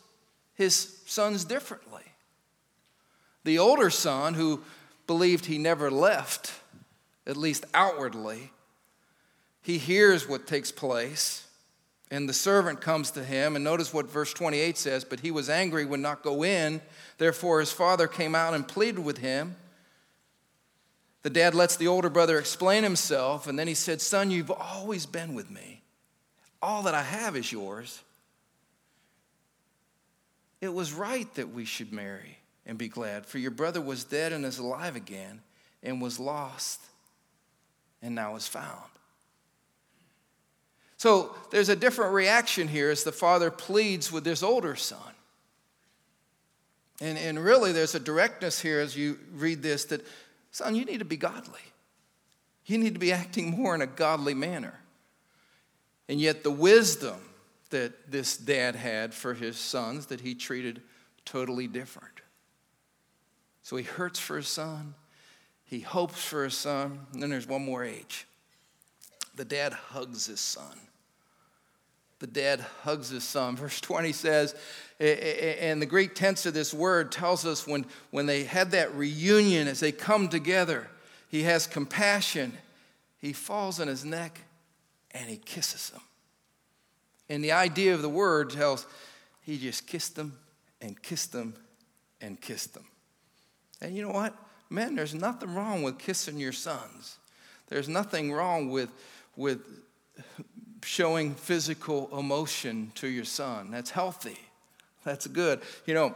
his 0.55 0.99
sons 1.05 1.45
differently. 1.45 2.03
The 3.45 3.59
older 3.59 3.91
son, 3.91 4.33
who 4.33 4.63
believed 5.07 5.45
he 5.45 5.59
never 5.59 5.91
left, 5.91 6.55
at 7.27 7.37
least 7.37 7.67
outwardly, 7.75 8.51
he 9.61 9.77
hears 9.77 10.27
what 10.27 10.47
takes 10.47 10.73
place, 10.73 11.47
and 12.11 12.27
the 12.27 12.33
servant 12.33 12.81
comes 12.81 13.11
to 13.11 13.23
him. 13.23 13.57
And 13.57 13.65
notice 13.65 13.93
what 13.93 14.11
verse 14.11 14.33
28 14.33 14.79
says 14.79 15.05
But 15.05 15.21
he 15.21 15.31
was 15.31 15.51
angry, 15.51 15.85
would 15.85 16.01
not 16.01 16.23
go 16.23 16.43
in. 16.43 16.81
Therefore, 17.19 17.61
his 17.61 17.73
father 17.73 18.07
came 18.07 18.35
out 18.35 18.55
and 18.55 18.67
pleaded 18.67 19.05
with 19.05 19.19
him. 19.19 19.57
The 21.23 21.31
dad 21.31 21.55
lets 21.55 21.77
the 21.77 21.89
older 21.89 22.09
brother 22.09 22.39
explain 22.39 22.83
himself, 22.83 23.47
and 23.47 23.59
then 23.59 23.69
he 23.69 23.75
said, 23.75 24.01
Son, 24.01 24.31
you've 24.31 24.51
always 24.51 25.05
been 25.05 25.35
with 25.35 25.51
me. 25.51 25.83
All 26.63 26.83
that 26.85 26.95
I 26.95 27.03
have 27.03 27.37
is 27.37 27.53
yours. 27.53 28.03
It 30.65 30.73
was 30.73 30.95
right 30.95 31.33
that 31.35 31.53
we 31.53 31.67
should 31.67 31.93
marry 31.93 32.39
and 32.65 32.79
be 32.79 32.89
glad, 32.89 33.27
for 33.27 33.37
your 33.37 33.51
brother 33.51 33.83
was 33.83 34.03
dead 34.03 34.33
and 34.33 34.47
is 34.47 34.59
alive 34.59 34.97
again, 34.97 35.43
and 35.83 36.01
was 36.01 36.19
lost 36.19 36.81
and 38.01 38.15
now 38.15 38.35
is 38.37 38.49
found. 38.49 38.91
So 40.97 41.37
there's 41.51 41.69
a 41.69 41.77
different 41.77 42.15
reaction 42.15 42.67
here 42.67 42.91
as 42.91 43.05
the 43.05 43.13
father 43.13 43.51
pleads 43.51 44.11
with 44.11 44.25
his 44.25 44.43
older 44.43 44.75
son. 44.75 44.99
And, 46.99 47.19
and 47.19 47.39
really, 47.39 47.73
there's 47.73 47.95
a 47.95 48.01
directness 48.01 48.59
here 48.59 48.81
as 48.81 48.97
you 48.97 49.19
read 49.35 49.63
this 49.63 49.85
that, 49.87 50.01
son, 50.51 50.75
you 50.75 50.87
need 50.87 51.01
to 51.01 51.05
be 51.05 51.19
godly. 51.19 51.61
You 52.65 52.79
need 52.79 52.95
to 52.95 53.01
be 53.01 53.13
acting 53.13 53.51
more 53.51 53.75
in 53.75 53.83
a 53.83 53.87
godly 53.87 54.33
manner. 54.33 54.81
And 56.09 56.19
yet, 56.19 56.43
the 56.43 56.51
wisdom 56.51 57.21
that 57.71 58.11
this 58.11 58.37
dad 58.37 58.77
had 58.77 59.15
for 59.15 59.35
his 59.35 59.57
sons 59.57 60.07
that 60.07 60.21
he 60.21 60.35
treated 60.35 60.83
totally 61.25 61.67
different. 61.67 62.21
So 63.63 63.77
he 63.77 63.85
hurts 63.85 64.19
for 64.19 64.37
his 64.37 64.49
son, 64.49 64.95
he 65.65 65.81
hopes 65.81 66.23
for 66.23 66.45
his 66.45 66.57
son, 66.57 67.01
and 67.13 67.23
then 67.23 67.31
there's 67.31 67.49
one 67.49 67.65
more 67.65 67.83
age. 67.83 68.27
The 69.35 69.45
dad 69.45 69.73
hugs 69.73 70.27
his 70.27 70.41
son. 70.41 70.79
The 72.21 72.27
dad 72.27 72.61
hugs 72.83 73.09
his 73.09 73.25
son. 73.25 73.57
Verse 73.57 73.81
20 73.81 74.13
says, 74.13 74.55
and 75.01 75.83
the 75.83 75.87
Greek 75.87 76.15
tense 76.15 76.47
of 76.47 76.55
this 76.55 76.73
word 76.73 77.11
tells 77.11 77.45
us 77.45 77.67
when, 77.67 77.85
when 78.11 78.27
they 78.27 78.45
had 78.45 78.71
that 78.71 78.95
reunion, 78.95 79.67
as 79.67 79.81
they 79.81 79.93
come 79.93 80.29
together, 80.29 80.89
he 81.29 81.43
has 81.43 81.67
compassion. 81.67 82.53
He 83.19 83.33
falls 83.33 83.81
on 83.81 83.89
his 83.89 84.05
neck 84.05 84.41
and 85.11 85.29
he 85.29 85.37
kisses 85.37 85.91
him. 85.91 86.01
And 87.29 87.43
the 87.43 87.53
idea 87.53 87.95
of 87.95 88.03
the 88.03 88.09
word 88.09 88.51
tells 88.51 88.87
he 89.43 89.59
just 89.59 89.87
kissed 89.87 90.17
them 90.17 90.39
and 90.81 91.01
kissed 91.01 91.33
them 91.33 91.55
and 92.21 92.41
kissed 92.41 92.75
them. 92.75 92.85
And 93.81 93.97
you 93.97 94.03
know 94.03 94.13
what? 94.13 94.35
Men, 94.71 94.97
there's 94.97 95.15
nothing 95.15 95.55
wrong 95.55 95.83
with 95.83 95.99
kissing 95.99 96.39
your 96.39 96.53
sons. 96.53 97.19
There's 97.69 97.89
nothing 97.89 98.33
wrong 98.33 98.71
with, 98.71 98.91
with 99.37 99.61
showing 100.83 101.35
physical 101.35 102.17
emotion 102.17 102.93
to 102.97 103.09
your 103.09 103.25
son. 103.25 103.71
That's 103.71 103.91
healthy. 103.91 104.39
That's 105.05 105.27
good. 105.27 105.61
You 105.87 105.95
know, 105.95 106.15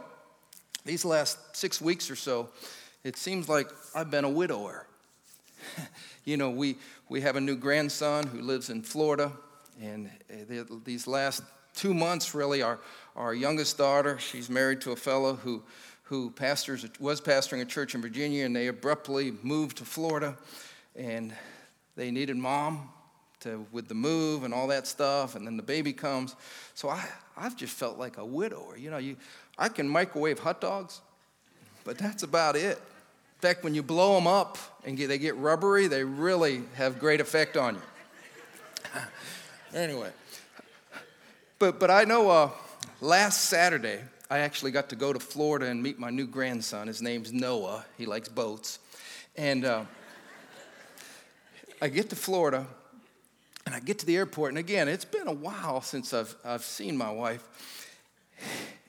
these 0.85 1.05
last 1.05 1.55
six 1.55 1.81
weeks 1.81 2.09
or 2.09 2.15
so, 2.15 2.49
it 3.03 3.17
seems 3.17 3.47
like 3.47 3.67
I've 3.95 4.11
been 4.11 4.25
a 4.25 4.29
widower. 4.29 4.87
you 6.25 6.37
know, 6.37 6.49
we, 6.49 6.77
we 7.07 7.21
have 7.21 7.35
a 7.35 7.41
new 7.41 7.55
grandson 7.55 8.27
who 8.27 8.41
lives 8.41 8.69
in 8.69 8.81
Florida. 8.81 9.31
And 9.81 10.09
uh, 10.31 10.63
these 10.83 11.07
last 11.07 11.43
two 11.73 11.93
months, 11.93 12.35
really, 12.35 12.61
our, 12.61 12.79
our 13.15 13.33
youngest 13.33 13.77
daughter, 13.77 14.19
she's 14.19 14.49
married 14.49 14.81
to 14.81 14.91
a 14.91 14.95
fellow 14.95 15.35
who, 15.35 15.63
who 16.03 16.31
pastors, 16.31 16.85
was 16.99 17.21
pastoring 17.21 17.61
a 17.61 17.65
church 17.65 17.95
in 17.95 18.01
Virginia, 18.01 18.45
and 18.45 18.55
they 18.55 18.67
abruptly 18.67 19.33
moved 19.41 19.77
to 19.77 19.85
Florida. 19.85 20.37
And 20.95 21.33
they 21.95 22.11
needed 22.11 22.35
mom 22.35 22.89
to, 23.41 23.65
with 23.71 23.87
the 23.87 23.95
move 23.95 24.43
and 24.43 24.53
all 24.53 24.67
that 24.67 24.85
stuff, 24.87 25.35
and 25.35 25.45
then 25.47 25.55
the 25.55 25.63
baby 25.63 25.93
comes. 25.93 26.35
So 26.73 26.89
I, 26.89 27.05
I've 27.37 27.55
just 27.55 27.73
felt 27.73 27.97
like 27.97 28.17
a 28.17 28.25
widower. 28.25 28.77
You 28.77 28.91
know, 28.91 28.97
you, 28.97 29.15
I 29.57 29.69
can 29.69 29.87
microwave 29.87 30.39
hot 30.39 30.59
dogs, 30.59 31.01
but 31.85 31.97
that's 31.97 32.23
about 32.23 32.55
it. 32.55 32.77
In 32.77 33.41
fact, 33.41 33.63
when 33.63 33.73
you 33.73 33.81
blow 33.81 34.15
them 34.15 34.27
up 34.27 34.57
and 34.83 34.97
get, 34.97 35.07
they 35.07 35.17
get 35.17 35.37
rubbery, 35.37 35.87
they 35.87 36.03
really 36.03 36.63
have 36.75 36.99
great 36.99 37.21
effect 37.21 37.55
on 37.55 37.75
you. 37.75 37.81
Anyway, 39.73 40.09
but, 41.59 41.79
but 41.79 41.91
I 41.91 42.03
know 42.03 42.29
uh, 42.31 42.49
last 43.01 43.45
Saturday, 43.45 43.99
I 44.27 44.39
actually 44.39 44.71
got 44.71 44.89
to 44.89 44.95
go 44.95 45.13
to 45.13 45.19
Florida 45.19 45.67
and 45.67 45.83
meet 45.83 45.99
my 45.99 46.09
new 46.09 46.25
grandson. 46.25 46.87
His 46.87 47.03
name's 47.03 47.31
Noah. 47.31 47.85
He 47.95 48.07
likes 48.07 48.29
boats. 48.29 48.79
And 49.35 49.65
uh, 49.65 49.83
I 51.81 51.89
get 51.89 52.09
to 52.09 52.15
Florida 52.15 52.65
and 53.67 53.75
I 53.75 53.79
get 53.79 53.99
to 53.99 54.07
the 54.07 54.17
airport. 54.17 54.49
And 54.49 54.57
again, 54.57 54.87
it's 54.87 55.05
been 55.05 55.27
a 55.27 55.33
while 55.33 55.81
since 55.81 56.15
I've, 56.15 56.35
I've 56.43 56.63
seen 56.63 56.97
my 56.97 57.11
wife. 57.11 57.47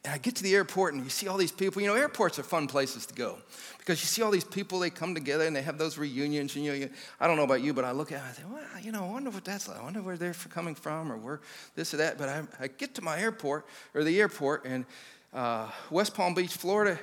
And 0.03 0.14
I 0.14 0.19
get 0.19 0.37
to 0.37 0.43
the 0.43 0.55
airport 0.55 0.95
and 0.95 1.05
you 1.05 1.11
see 1.11 1.29
all 1.29 1.37
these 1.37 1.53
people. 1.53 1.83
You 1.83 1.88
know, 1.88 1.95
airports 1.95 2.38
are 2.38 2.43
fun 2.43 2.66
places 2.69 3.05
to 3.05 3.14
go 3.14 3.37
because 3.81 4.03
you 4.03 4.07
see 4.07 4.21
all 4.23 4.31
these 4.31 4.45
people, 4.45 4.79
they 4.79 4.90
come 4.90 5.14
together 5.14 5.47
and 5.47 5.57
they 5.57 5.62
have 5.62 5.79
those 5.79 5.97
reunions. 5.97 6.55
And, 6.55 6.64
you 6.64 6.71
know, 6.71 6.77
you, 6.77 6.90
I 7.19 7.27
don't 7.27 7.37
know 7.37 7.45
about 7.45 7.62
you, 7.62 7.73
but 7.73 7.85
I 7.85 7.93
look 7.93 8.12
at 8.12 8.16
it 8.16 8.19
and 8.19 8.29
I 8.29 8.33
think, 8.33 8.53
well, 8.53 8.83
you 8.83 8.93
know, 8.93 9.05
I 9.05 9.09
wonder 9.11 9.31
what 9.31 9.45
that's 9.45 9.69
like. 9.69 9.79
I 9.79 9.83
wonder 9.83 10.03
where 10.03 10.16
they're 10.16 10.35
coming 10.51 10.75
from 10.75 11.11
or 11.11 11.16
where 11.16 11.40
this 11.75 11.95
or 11.95 11.97
that. 11.97 12.19
But 12.19 12.29
I, 12.29 12.43
I 12.61 12.66
get 12.69 12.95
to 12.97 13.03
my 13.03 13.19
airport 13.19 13.66
or 13.95 14.05
the 14.05 14.21
airport 14.21 14.66
in 14.66 14.85
uh, 15.33 15.71
West 15.90 16.14
Palm 16.14 16.35
Beach, 16.35 16.53
Florida, 16.53 16.99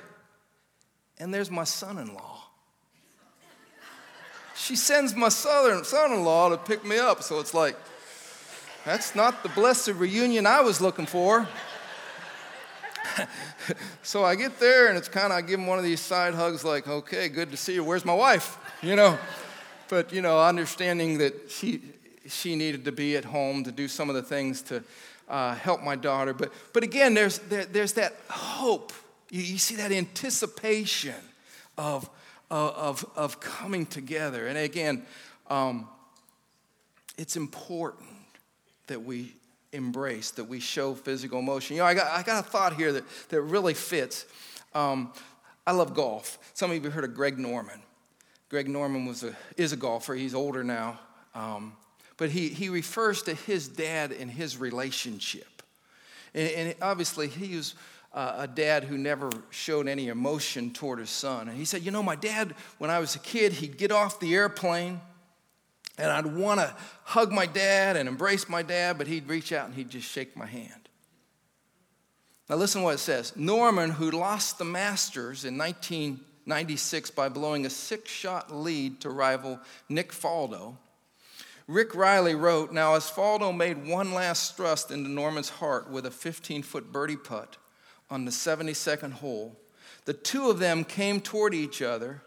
and 1.18 1.34
there's 1.34 1.50
my 1.50 1.64
son 1.64 1.98
in 1.98 2.14
law. 2.14 2.44
She 4.54 4.76
sends 4.76 5.14
my 5.14 5.28
son 5.28 6.12
in 6.12 6.24
law 6.24 6.48
to 6.48 6.56
pick 6.56 6.84
me 6.84 6.98
up. 6.98 7.22
So 7.22 7.40
it's 7.40 7.54
like, 7.54 7.76
that's 8.84 9.14
not 9.14 9.42
the 9.42 9.48
blessed 9.50 9.88
reunion 9.88 10.46
I 10.46 10.60
was 10.60 10.80
looking 10.80 11.06
for. 11.06 11.48
so 14.02 14.24
I 14.24 14.34
get 14.34 14.58
there 14.60 14.88
and 14.88 14.96
it's 14.96 15.08
kind 15.08 15.32
of, 15.32 15.38
I 15.38 15.42
give 15.42 15.58
him 15.60 15.66
one 15.66 15.78
of 15.78 15.84
these 15.84 16.00
side 16.00 16.34
hugs, 16.34 16.64
like, 16.64 16.86
okay, 16.86 17.28
good 17.28 17.50
to 17.50 17.56
see 17.56 17.74
you. 17.74 17.84
Where's 17.84 18.04
my 18.04 18.14
wife? 18.14 18.58
You 18.82 18.96
know? 18.96 19.18
but 19.88 20.12
you 20.12 20.22
know, 20.22 20.40
understanding 20.40 21.18
that 21.18 21.50
she 21.50 21.82
she 22.26 22.54
needed 22.54 22.84
to 22.84 22.92
be 22.92 23.16
at 23.16 23.24
home 23.24 23.64
to 23.64 23.72
do 23.72 23.88
some 23.88 24.08
of 24.08 24.14
the 24.14 24.22
things 24.22 24.62
to 24.62 24.84
uh, 25.28 25.54
help 25.54 25.82
my 25.82 25.96
daughter. 25.96 26.34
But 26.34 26.52
but 26.72 26.82
again, 26.82 27.14
there's 27.14 27.38
there, 27.38 27.64
there's 27.64 27.94
that 27.94 28.14
hope. 28.28 28.92
You, 29.30 29.42
you 29.42 29.58
see 29.58 29.76
that 29.76 29.92
anticipation 29.92 31.14
of 31.76 32.08
of 32.50 33.04
of 33.16 33.40
coming 33.40 33.86
together. 33.86 34.46
And 34.46 34.58
again, 34.58 35.04
um, 35.48 35.88
it's 37.16 37.36
important 37.36 38.08
that 38.86 39.02
we 39.02 39.34
embrace, 39.72 40.30
that 40.32 40.44
we 40.44 40.60
show 40.60 40.94
physical 40.94 41.38
emotion. 41.38 41.76
You 41.76 41.82
know, 41.82 41.88
I 41.88 41.94
got, 41.94 42.06
I 42.06 42.22
got 42.22 42.44
a 42.44 42.48
thought 42.48 42.74
here 42.74 42.92
that, 42.92 43.04
that 43.28 43.42
really 43.42 43.74
fits. 43.74 44.26
Um, 44.74 45.12
I 45.66 45.72
love 45.72 45.94
golf. 45.94 46.38
Some 46.54 46.70
of 46.70 46.76
you 46.76 46.82
have 46.82 46.92
heard 46.92 47.04
of 47.04 47.14
Greg 47.14 47.38
Norman. 47.38 47.80
Greg 48.48 48.68
Norman 48.68 49.04
was 49.04 49.22
a, 49.22 49.36
is 49.56 49.72
a 49.72 49.76
golfer. 49.76 50.14
He's 50.14 50.34
older 50.34 50.64
now. 50.64 50.98
Um, 51.34 51.74
but 52.16 52.30
he, 52.30 52.48
he 52.48 52.68
refers 52.68 53.22
to 53.24 53.34
his 53.34 53.68
dad 53.68 54.12
and 54.12 54.30
his 54.30 54.56
relationship. 54.56 55.62
And, 56.34 56.50
and 56.50 56.74
obviously, 56.80 57.28
he 57.28 57.56
was 57.56 57.74
uh, 58.12 58.36
a 58.38 58.48
dad 58.48 58.84
who 58.84 58.96
never 58.96 59.30
showed 59.50 59.86
any 59.86 60.08
emotion 60.08 60.70
toward 60.70 60.98
his 60.98 61.10
son. 61.10 61.48
And 61.48 61.56
he 61.56 61.64
said, 61.64 61.82
You 61.82 61.90
know, 61.90 62.02
my 62.02 62.16
dad, 62.16 62.54
when 62.78 62.90
I 62.90 62.98
was 62.98 63.14
a 63.14 63.20
kid, 63.20 63.52
he'd 63.52 63.76
get 63.76 63.92
off 63.92 64.18
the 64.20 64.34
airplane 64.34 65.00
and 65.98 66.10
I'd 66.10 66.26
want 66.26 66.60
to 66.60 66.74
hug 67.04 67.32
my 67.32 67.46
dad 67.46 67.96
and 67.96 68.08
embrace 68.08 68.48
my 68.48 68.62
dad, 68.62 68.96
but 68.96 69.08
he'd 69.08 69.28
reach 69.28 69.52
out 69.52 69.66
and 69.66 69.74
he'd 69.74 69.90
just 69.90 70.08
shake 70.08 70.36
my 70.36 70.46
hand. 70.46 70.88
Now, 72.48 72.56
listen 72.56 72.82
what 72.82 72.94
it 72.94 72.98
says 72.98 73.36
Norman, 73.36 73.90
who 73.90 74.10
lost 74.10 74.58
the 74.58 74.64
Masters 74.64 75.44
in 75.44 75.58
1996 75.58 77.10
by 77.10 77.28
blowing 77.28 77.66
a 77.66 77.70
six 77.70 78.10
shot 78.10 78.54
lead 78.54 79.00
to 79.02 79.10
rival 79.10 79.60
Nick 79.88 80.12
Faldo, 80.12 80.76
Rick 81.66 81.94
Reilly 81.94 82.34
wrote 82.34 82.72
Now, 82.72 82.94
as 82.94 83.10
Faldo 83.10 83.54
made 83.54 83.86
one 83.86 84.14
last 84.14 84.56
thrust 84.56 84.90
into 84.90 85.10
Norman's 85.10 85.50
heart 85.50 85.90
with 85.90 86.06
a 86.06 86.10
15 86.10 86.62
foot 86.62 86.90
birdie 86.90 87.16
putt 87.16 87.58
on 88.10 88.24
the 88.24 88.30
72nd 88.30 89.12
hole, 89.12 89.60
the 90.06 90.14
two 90.14 90.48
of 90.48 90.58
them 90.58 90.84
came 90.84 91.20
toward 91.20 91.52
each 91.52 91.82
other 91.82 92.22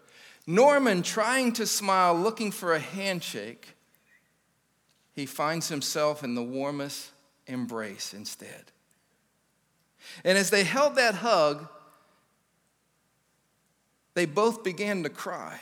Norman, 0.48 1.04
trying 1.04 1.54
to 1.54 1.66
smile, 1.66 2.16
looking 2.16 2.52
for 2.52 2.74
a 2.74 2.80
handshake, 2.80 3.76
he 5.14 5.26
finds 5.26 5.70
himself 5.70 6.24
in 6.24 6.36
the 6.36 6.44
warmest 6.44 7.12
embrace 7.48 8.14
instead. 8.14 8.72
And 10.24 10.38
as 10.38 10.50
they 10.50 10.64
held 10.64 10.96
that 10.96 11.16
hug, 11.16 11.68
they 14.14 14.26
both 14.26 14.64
began 14.64 15.04
to 15.04 15.10
cry. 15.10 15.60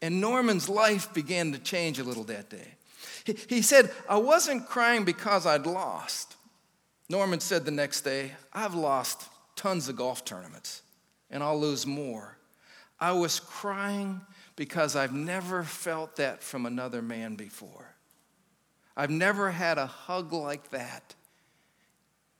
And 0.00 0.20
Norman's 0.20 0.68
life 0.68 1.12
began 1.12 1.52
to 1.52 1.58
change 1.58 1.98
a 1.98 2.04
little 2.04 2.24
that 2.24 2.50
day. 2.50 2.74
He 3.48 3.62
said, 3.62 3.90
I 4.08 4.16
wasn't 4.16 4.68
crying 4.68 5.04
because 5.04 5.44
I'd 5.44 5.66
lost. 5.66 6.36
Norman 7.10 7.40
said 7.40 7.64
the 7.64 7.70
next 7.70 8.02
day, 8.02 8.32
I've 8.52 8.74
lost 8.74 9.28
tons 9.56 9.88
of 9.88 9.96
golf 9.96 10.24
tournaments, 10.24 10.82
and 11.30 11.42
I'll 11.42 11.58
lose 11.58 11.86
more. 11.86 12.37
I 13.00 13.12
was 13.12 13.40
crying 13.40 14.20
because 14.56 14.96
I've 14.96 15.14
never 15.14 15.62
felt 15.62 16.16
that 16.16 16.42
from 16.42 16.66
another 16.66 17.00
man 17.00 17.36
before. 17.36 17.94
I've 18.96 19.10
never 19.10 19.50
had 19.52 19.78
a 19.78 19.86
hug 19.86 20.32
like 20.32 20.70
that 20.70 21.14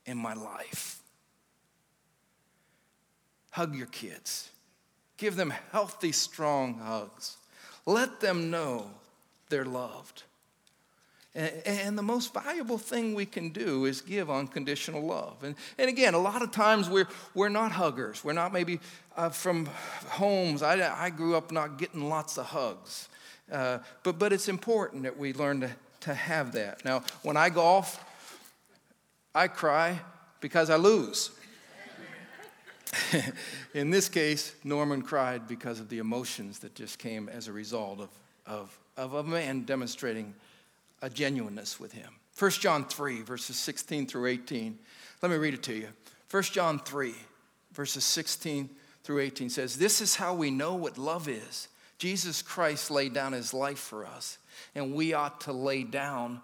in 0.05 0.19
my 0.19 0.35
life. 0.35 1.01
Hug 3.51 3.77
your 3.77 3.87
kids. 3.87 4.51
Give 5.17 5.37
them 5.37 5.53
healthy, 5.73 6.13
strong 6.13 6.79
hugs. 6.79 7.37
Let 7.87 8.21
them 8.21 8.51
know 8.51 8.91
they're 9.49 9.65
loved. 9.65 10.25
And, 11.35 11.97
the 11.97 12.03
most 12.03 12.35
valuable 12.35 12.79
thing 12.79 13.15
we 13.15 13.27
can 13.27 13.51
do 13.51 13.85
is 13.85 14.01
give 14.01 14.31
unconditional 14.31 15.03
love. 15.03 15.45
And, 15.45 15.55
and 15.77 15.89
again, 15.89 16.15
a 16.15 16.19
lot 16.19 16.43
of 16.43 16.51
times 16.51 16.89
we're, 16.89 17.07
we're 17.35 17.49
not 17.49 17.71
huggers. 17.71 18.25
We're 18.25 18.33
not 18.33 18.53
maybe 18.53 18.81
uh, 19.17 19.29
from 19.29 19.67
homes. 20.09 20.63
I, 20.63 21.05
I 21.05 21.11
grew 21.11 21.37
up 21.37 21.53
not 21.53 21.79
getting 21.79 22.09
lots 22.09 22.39
of 22.39 22.47
hugs. 22.47 23.09
Uh, 23.53 23.79
but, 24.03 24.19
but 24.19 24.33
it's 24.33 24.49
important 24.49 25.05
that 25.05 25.17
we 25.17 25.33
learn 25.33 25.61
to, 25.61 25.71
to 26.01 26.15
have 26.15 26.53
that. 26.53 26.85
Now, 26.85 27.03
when 27.23 27.37
I 27.37 27.51
golf, 27.51 28.05
I 29.35 29.49
cry 29.49 30.01
because 30.41 30.71
I 30.71 30.77
lose. 30.77 31.31
In 33.75 33.91
this 33.91 34.09
case, 34.09 34.55
Norman 34.65 35.03
cried 35.03 35.47
because 35.47 35.79
of 35.79 35.89
the 35.89 35.99
emotions 35.99 36.61
that 36.61 36.75
just 36.75 36.99
came 36.99 37.29
as 37.29 37.49
a 37.49 37.53
result 37.53 38.01
of, 38.01 38.09
of, 38.47 38.79
of 38.97 39.15
a 39.15 39.23
man 39.23 39.63
demonstrating 39.63 40.35
a 41.03 41.11
genuineness 41.11 41.79
with 41.79 41.93
him. 41.93 42.13
1 42.39 42.51
John 42.53 42.85
3, 42.85 43.23
verses 43.23 43.57
16 43.57 44.07
through 44.07 44.27
18. 44.27 44.79
Let 45.23 45.31
me 45.31 45.37
read 45.39 45.55
it 45.55 45.63
to 45.65 45.75
you. 45.75 45.89
1 46.31 46.43
John 46.45 46.79
3, 46.79 47.15
verses 47.73 48.05
16 48.05 48.71
through 49.03 49.21
18 49.21 49.51
says, 49.51 49.77
This 49.77 50.01
is 50.01 50.17
how 50.17 50.35
we 50.35 50.51
know 50.51 50.75
what 50.75 50.99
love 50.99 51.29
is. 51.29 51.69
Jesus 51.99 52.43
Christ 52.43 52.91
laid 52.91 53.13
down 53.13 53.33
his 53.33 53.53
life 53.53 53.79
for 53.79 54.07
us, 54.07 54.39
and 54.75 54.95
we 54.95 55.15
ought 55.15 55.41
to 55.43 55.53
lay 55.53 55.83
down 55.83 56.41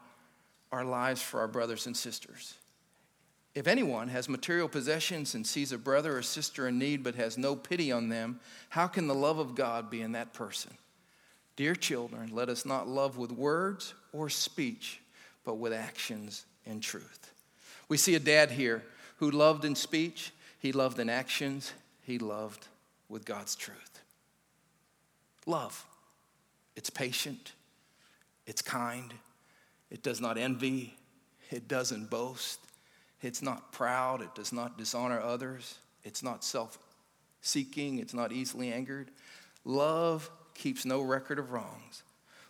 our 0.72 0.84
lives 0.84 1.22
for 1.22 1.40
our 1.40 1.46
brothers 1.46 1.86
and 1.86 1.96
sisters. 1.96 2.54
If 3.54 3.68
anyone 3.68 4.08
has 4.08 4.28
material 4.28 4.68
possessions 4.68 5.36
and 5.36 5.46
sees 5.46 5.70
a 5.70 5.78
brother 5.78 6.18
or 6.18 6.22
sister 6.22 6.66
in 6.66 6.78
need 6.78 7.04
but 7.04 7.14
has 7.14 7.38
no 7.38 7.54
pity 7.54 7.92
on 7.92 8.08
them, 8.08 8.40
how 8.70 8.88
can 8.88 9.06
the 9.06 9.14
love 9.14 9.38
of 9.38 9.54
God 9.54 9.90
be 9.90 10.02
in 10.02 10.12
that 10.12 10.32
person? 10.32 10.72
Dear 11.56 11.74
children, 11.74 12.30
let 12.32 12.48
us 12.48 12.66
not 12.66 12.88
love 12.88 13.16
with 13.16 13.30
words 13.30 13.94
or 14.12 14.28
speech, 14.28 15.00
but 15.44 15.54
with 15.54 15.72
actions 15.72 16.46
and 16.66 16.82
truth. 16.82 17.32
We 17.88 17.96
see 17.96 18.14
a 18.14 18.20
dad 18.20 18.50
here 18.50 18.82
who 19.18 19.30
loved 19.30 19.64
in 19.64 19.74
speech, 19.74 20.32
he 20.58 20.72
loved 20.72 20.98
in 20.98 21.08
actions, 21.08 21.72
he 22.02 22.18
loved 22.18 22.66
with 23.08 23.24
God's 23.24 23.54
truth. 23.54 24.00
Love. 25.46 25.84
It's 26.76 26.90
patient, 26.90 27.52
it's 28.46 28.62
kind, 28.62 29.14
it 29.90 30.02
does 30.02 30.20
not 30.20 30.36
envy, 30.36 30.96
it 31.50 31.68
doesn't 31.68 32.10
boast, 32.10 32.58
it's 33.22 33.42
not 33.42 33.70
proud, 33.70 34.22
it 34.22 34.34
does 34.34 34.52
not 34.52 34.76
dishonor 34.76 35.20
others, 35.20 35.78
it's 36.02 36.22
not 36.22 36.42
self 36.42 36.78
seeking, 37.42 37.98
it's 37.98 38.14
not 38.14 38.32
easily 38.32 38.72
angered. 38.72 39.10
Love 39.64 40.28
keeps 40.54 40.84
no 40.84 41.00
record 41.00 41.38
of 41.38 41.52
wrongs. 41.52 42.02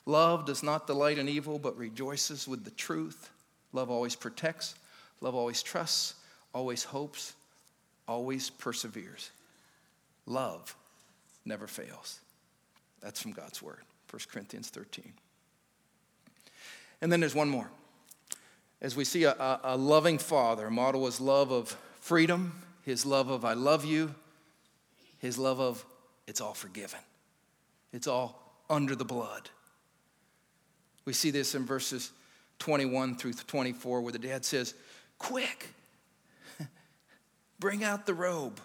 Love 0.07 0.45
does 0.45 0.63
not 0.63 0.87
delight 0.87 1.19
in 1.19 1.29
evil, 1.29 1.59
but 1.59 1.77
rejoices 1.77 2.47
with 2.47 2.65
the 2.65 2.71
truth. 2.73 3.31
Love 3.73 3.91
always 3.91 4.15
protects. 4.15 4.75
Love 5.21 5.35
always 5.35 5.63
trusts, 5.63 6.15
always 6.53 6.85
hopes, 6.85 7.33
always 8.07 8.51
perseveres. 8.51 9.31
Love 10.27 10.77
never 11.45 11.67
fails. 11.67 12.21
That's 13.01 13.21
from 13.21 13.33
God's 13.33 13.63
word, 13.63 13.81
1 14.11 14.21
Corinthians 14.31 14.69
13. 14.69 15.13
And 17.01 17.11
then 17.11 17.21
there's 17.21 17.35
one 17.35 17.49
more. 17.49 17.71
As 18.81 18.97
we 18.97 19.05
see 19.05 19.25
a, 19.25 19.33
a, 19.33 19.61
a 19.65 19.77
loving 19.77 20.19
father, 20.19 20.67
a 20.67 20.71
model 20.71 21.07
his 21.07 21.21
love 21.21 21.51
of 21.51 21.77
freedom, 22.01 22.61
his 22.83 23.07
love 23.07 23.31
of 23.31 23.45
I 23.45 23.55
love 23.55 23.85
you, 23.85 24.15
his 25.19 25.39
love 25.39 25.61
of 25.61 25.85
it's 26.27 26.41
all 26.41 26.55
forgiven. 26.55 27.01
It's 27.95 28.09
all 28.09 28.43
under 28.69 28.97
the 28.97 29.05
blood. 29.05 29.49
We 31.05 31.13
see 31.13 31.31
this 31.31 31.55
in 31.55 31.65
verses 31.65 32.11
21 32.59 33.17
through 33.17 33.35
24, 33.35 34.01
where 34.01 34.13
the 34.13 34.19
dad 34.19 34.45
says, 34.45 34.75
Quick, 35.19 35.69
bring 37.61 37.85
out 37.85 38.05
the 38.05 38.13
robe, 38.13 38.61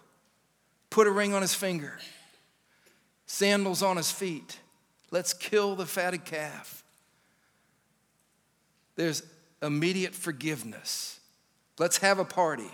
put 0.89 1.05
a 1.05 1.11
ring 1.11 1.33
on 1.35 1.43
his 1.43 1.53
finger, 1.53 1.99
sandals 3.27 3.83
on 3.83 3.97
his 3.97 4.11
feet. 4.11 4.59
Let's 5.11 5.33
kill 5.33 5.75
the 5.75 5.85
fatted 5.85 6.25
calf. 6.25 6.83
There's 8.95 9.21
immediate 9.61 10.15
forgiveness. 10.15 11.19
Let's 11.77 11.97
have 11.97 12.17
a 12.17 12.25
party. 12.25 12.71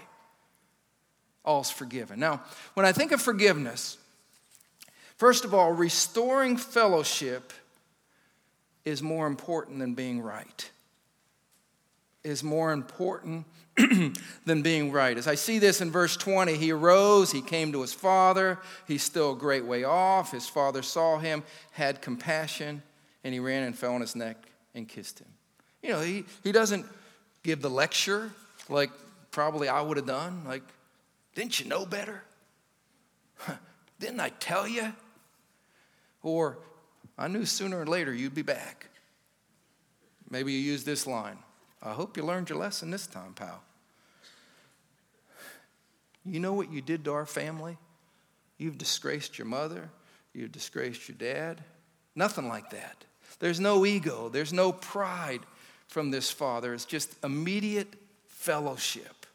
All's 1.43 1.69
forgiven. 1.69 2.19
Now, 2.19 2.43
when 2.75 2.85
I 2.85 2.93
think 2.93 3.11
of 3.11 3.21
forgiveness, 3.21 3.97
First 5.17 5.45
of 5.45 5.53
all, 5.53 5.71
restoring 5.71 6.57
fellowship 6.57 7.53
is 8.83 9.01
more 9.01 9.27
important 9.27 9.79
than 9.79 9.93
being 9.93 10.21
right. 10.21 10.69
Is 12.23 12.43
more 12.43 12.71
important 12.71 13.45
than 14.45 14.61
being 14.61 14.91
right. 14.91 15.17
As 15.17 15.27
I 15.27 15.35
see 15.35 15.59
this 15.59 15.81
in 15.81 15.91
verse 15.91 16.17
20, 16.17 16.55
he 16.55 16.71
arose, 16.71 17.31
he 17.31 17.41
came 17.41 17.71
to 17.71 17.81
his 17.81 17.93
father. 17.93 18.59
He's 18.87 19.03
still 19.03 19.33
a 19.33 19.35
great 19.35 19.65
way 19.65 19.83
off. 19.83 20.31
His 20.31 20.47
father 20.47 20.81
saw 20.81 21.17
him, 21.17 21.43
had 21.71 22.01
compassion, 22.01 22.81
and 23.23 23.33
he 23.33 23.39
ran 23.39 23.63
and 23.63 23.77
fell 23.77 23.93
on 23.93 24.01
his 24.01 24.15
neck 24.15 24.37
and 24.73 24.87
kissed 24.87 25.19
him. 25.19 25.27
You 25.81 25.89
know, 25.89 26.01
he, 26.01 26.25
he 26.43 26.51
doesn't 26.51 26.85
give 27.43 27.61
the 27.61 27.69
lecture 27.69 28.31
like 28.69 28.91
probably 29.31 29.67
I 29.67 29.81
would 29.81 29.97
have 29.97 30.07
done. 30.07 30.43
Like, 30.45 30.63
didn't 31.35 31.59
you 31.59 31.67
know 31.67 31.85
better? 31.85 32.23
Didn't 33.99 34.19
I 34.19 34.29
tell 34.29 34.67
you? 34.67 34.93
Or 36.25 36.57
I 37.19 37.27
knew 37.27 37.45
sooner 37.45 37.79
or 37.79 37.85
later 37.85 38.11
you'd 38.11 38.33
be 38.33 38.41
back. 38.41 38.89
Maybe 40.29 40.51
you 40.51 40.59
use 40.59 40.83
this 40.83 41.07
line 41.07 41.37
I 41.83 41.93
hope 41.93 42.17
you 42.17 42.23
learned 42.23 42.49
your 42.49 42.57
lesson 42.57 42.89
this 42.89 43.05
time, 43.05 43.33
pal. 43.33 43.61
You 46.25 46.39
know 46.39 46.53
what 46.53 46.71
you 46.71 46.81
did 46.81 47.05
to 47.05 47.13
our 47.13 47.27
family? 47.27 47.77
You've 48.57 48.79
disgraced 48.79 49.37
your 49.37 49.45
mother, 49.45 49.91
you've 50.33 50.51
disgraced 50.51 51.07
your 51.07 51.17
dad. 51.17 51.63
Nothing 52.15 52.47
like 52.47 52.71
that. 52.71 53.05
There's 53.37 53.59
no 53.59 53.85
ego, 53.85 54.29
there's 54.29 54.51
no 54.51 54.71
pride 54.71 55.41
from 55.87 56.09
this 56.09 56.31
father. 56.31 56.73
It's 56.73 56.85
just 56.85 57.13
immediate 57.23 57.93
fellowship. 58.29 59.27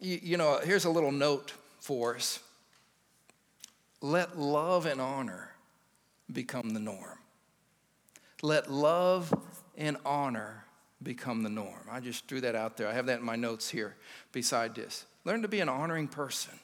You, 0.00 0.18
you 0.22 0.36
know, 0.38 0.60
here's 0.64 0.86
a 0.86 0.90
little 0.90 1.12
note 1.12 1.52
for 1.80 2.16
us 2.16 2.40
let 4.00 4.38
love 4.38 4.86
and 4.86 5.00
honor 5.00 5.50
become 6.32 6.70
the 6.70 6.80
norm. 6.80 7.18
Let 8.42 8.70
love 8.70 9.32
and 9.76 9.96
honor 10.04 10.64
become 11.02 11.42
the 11.42 11.48
norm. 11.48 11.86
I 11.90 12.00
just 12.00 12.26
threw 12.26 12.40
that 12.42 12.54
out 12.54 12.76
there. 12.76 12.88
I 12.88 12.92
have 12.92 13.06
that 13.06 13.20
in 13.20 13.24
my 13.24 13.36
notes 13.36 13.68
here 13.68 13.96
beside 14.32 14.74
this. 14.74 15.06
Learn 15.24 15.42
to 15.42 15.48
be 15.48 15.60
an 15.60 15.68
honoring 15.68 16.08
person, 16.08 16.54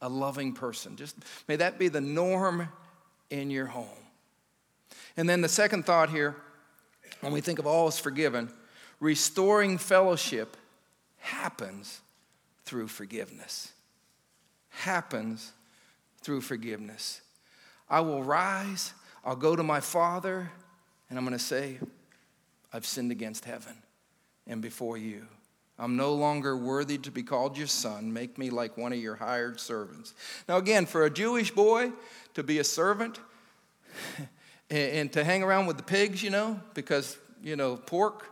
a 0.00 0.08
loving 0.08 0.52
person. 0.52 0.96
Just 0.96 1.16
may 1.48 1.56
that 1.56 1.78
be 1.78 1.88
the 1.88 2.00
norm 2.00 2.68
in 3.30 3.50
your 3.50 3.66
home. 3.66 3.88
And 5.16 5.28
then 5.28 5.40
the 5.40 5.48
second 5.48 5.86
thought 5.86 6.10
here, 6.10 6.36
when 7.20 7.32
we 7.32 7.40
think 7.40 7.58
of 7.58 7.66
all 7.66 7.88
is 7.88 7.98
forgiven, 7.98 8.50
restoring 9.00 9.78
fellowship 9.78 10.56
happens 11.18 12.00
through 12.64 12.88
forgiveness. 12.88 13.72
Happens 14.70 15.52
through 16.24 16.40
forgiveness. 16.40 17.20
I 17.88 18.00
will 18.00 18.24
rise, 18.24 18.94
I'll 19.24 19.36
go 19.36 19.54
to 19.54 19.62
my 19.62 19.80
Father, 19.80 20.50
and 21.08 21.18
I'm 21.18 21.24
going 21.24 21.36
to 21.38 21.44
say, 21.44 21.78
I've 22.72 22.86
sinned 22.86 23.12
against 23.12 23.44
heaven 23.44 23.74
and 24.46 24.60
before 24.60 24.96
you. 24.96 25.26
I'm 25.78 25.96
no 25.96 26.14
longer 26.14 26.56
worthy 26.56 26.98
to 26.98 27.10
be 27.10 27.22
called 27.22 27.58
your 27.58 27.66
son. 27.66 28.12
Make 28.12 28.38
me 28.38 28.50
like 28.50 28.76
one 28.76 28.92
of 28.92 28.98
your 28.98 29.16
hired 29.16 29.60
servants. 29.60 30.14
Now, 30.48 30.56
again, 30.56 30.86
for 30.86 31.04
a 31.04 31.10
Jewish 31.10 31.50
boy 31.50 31.92
to 32.34 32.42
be 32.42 32.58
a 32.58 32.64
servant 32.64 33.18
and 34.70 35.12
to 35.12 35.24
hang 35.24 35.42
around 35.42 35.66
with 35.66 35.76
the 35.76 35.82
pigs, 35.82 36.22
you 36.22 36.30
know, 36.30 36.60
because, 36.74 37.18
you 37.42 37.56
know, 37.56 37.76
pork, 37.76 38.26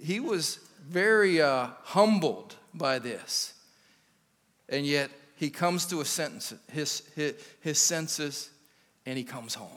he 0.00 0.20
was 0.20 0.60
very 0.88 1.42
uh, 1.42 1.68
humbled 1.82 2.54
by 2.72 2.98
this. 2.98 3.54
And 4.68 4.86
yet, 4.86 5.10
he 5.36 5.50
comes 5.50 5.86
to 5.86 6.00
a 6.00 6.04
sentence, 6.04 6.54
his, 6.72 7.02
his, 7.14 7.34
his 7.60 7.78
senses, 7.78 8.50
and 9.04 9.16
he 9.16 9.24
comes 9.24 9.54
home. 9.54 9.70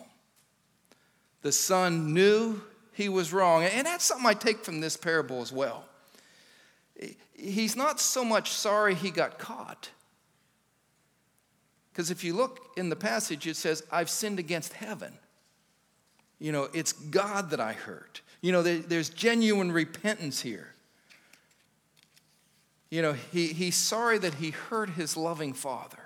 The 1.42 1.52
son 1.52 2.14
knew 2.14 2.62
he 2.94 3.10
was 3.10 3.32
wrong. 3.32 3.64
And 3.64 3.86
that's 3.86 4.04
something 4.04 4.26
I 4.26 4.34
take 4.34 4.64
from 4.64 4.82
this 4.82 4.98
parable 4.98 5.42
as 5.42 5.52
well. 5.52 5.86
He's 7.34 7.76
not 7.76 8.00
so 8.00 8.26
much 8.26 8.52
sorry 8.52 8.96
he 8.96 9.12
got 9.12 9.38
caught. 9.38 9.90
Because 11.92 12.12
if 12.12 12.24
you 12.24 12.34
look 12.34 12.72
in 12.78 12.90
the 12.90 12.96
passage, 12.96 13.48
it 13.48 13.56
says, 13.56 13.84
I've 13.92 14.10
sinned 14.10 14.40
against 14.40 14.74
heaven. 14.74 15.14
You 16.40 16.52
know, 16.54 16.70
it's 16.74 16.94
God 16.94 17.50
that 17.50 17.60
I 17.60 17.74
hurt. 17.74 18.22
You 18.42 18.54
know, 18.54 18.62
there's 18.64 19.10
genuine 19.10 19.72
repentance 19.72 20.42
here. 20.42 20.74
You 22.90 23.02
know, 23.02 23.14
he, 23.14 23.48
he's 23.48 23.76
sorry 23.76 24.18
that 24.18 24.36
he 24.36 24.52
hurt 24.52 24.92
his 24.92 25.16
loving 25.16 25.54
father. 25.54 26.00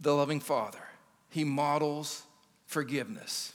The 0.00 0.12
loving 0.12 0.40
father. 0.40 0.80
He 1.30 1.44
models 1.44 2.24
forgiveness. 2.66 3.52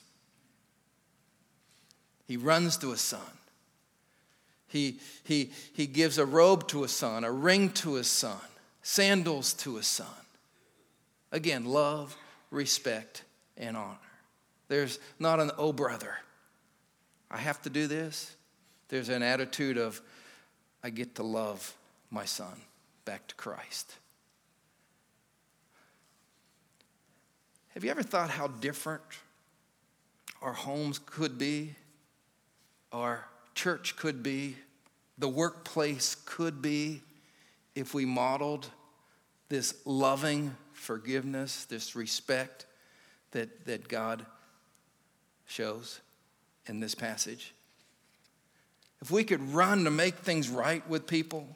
He 2.26 2.38
runs 2.38 2.78
to 2.78 2.91
a 2.91 2.98
son. 2.98 3.19
He, 4.67 5.00
he, 5.24 5.52
he 5.74 5.88
gives 5.88 6.17
a 6.17 6.26
robe 6.26 6.67
to 6.69 6.84
a 6.84 6.88
son, 6.88 7.24
a 7.24 7.32
ring 7.32 7.72
to 7.72 7.95
his 7.95 8.08
son, 8.08 8.39
sandals 8.84 9.54
to 9.54 9.78
his 9.78 9.88
son. 9.88 10.08
Again, 11.32 11.65
love, 11.65 12.15
respect, 12.52 13.24
and 13.58 13.76
honor. 13.76 13.98
There's 14.67 15.00
not 15.17 15.39
an, 15.39 15.52
oh, 15.58 15.74
brother, 15.74 16.15
I 17.32 17.38
have 17.38 17.62
to 17.63 17.69
do 17.69 17.88
this. 17.88 18.36
There's 18.89 19.10
an 19.10 19.23
attitude 19.23 19.78
of, 19.78 20.02
I 20.84 20.89
get 20.89 21.15
to 21.15 21.23
love 21.23 21.75
my 22.10 22.25
son 22.25 22.54
back 23.06 23.28
to 23.28 23.36
Christ. 23.36 23.95
Have 27.69 27.84
you 27.84 27.91
ever 27.91 28.04
thought 28.04 28.32
how 28.32 28.47
different 28.47 29.04
our 30.41 30.54
homes 30.54 30.99
could 30.99 31.38
be, 31.38 31.75
our 32.91 33.25
church 33.54 33.95
could 33.95 34.23
be, 34.23 34.56
the 35.17 35.30
workplace 35.30 36.15
could 36.25 36.62
be 36.62 37.02
if 37.75 37.93
we 37.93 38.06
modeled 38.06 38.69
this 39.49 39.75
loving 39.86 40.56
forgiveness, 40.73 41.65
this 41.65 41.95
respect 41.95 42.65
that, 43.32 43.65
that 43.65 43.88
God 43.88 44.25
shows 45.45 46.02
in 46.65 46.80
this 46.80 46.95
passage? 46.95 47.54
If 49.01 49.12
we 49.12 49.23
could 49.23 49.53
run 49.53 49.85
to 49.85 49.91
make 49.91 50.15
things 50.15 50.49
right 50.49 50.88
with 50.89 51.07
people, 51.07 51.47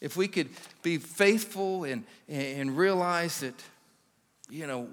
if 0.00 0.16
we 0.16 0.28
could 0.28 0.48
be 0.82 0.98
faithful 0.98 1.84
and, 1.84 2.04
and 2.28 2.76
realize 2.76 3.40
that, 3.40 3.54
you 4.48 4.66
know, 4.66 4.88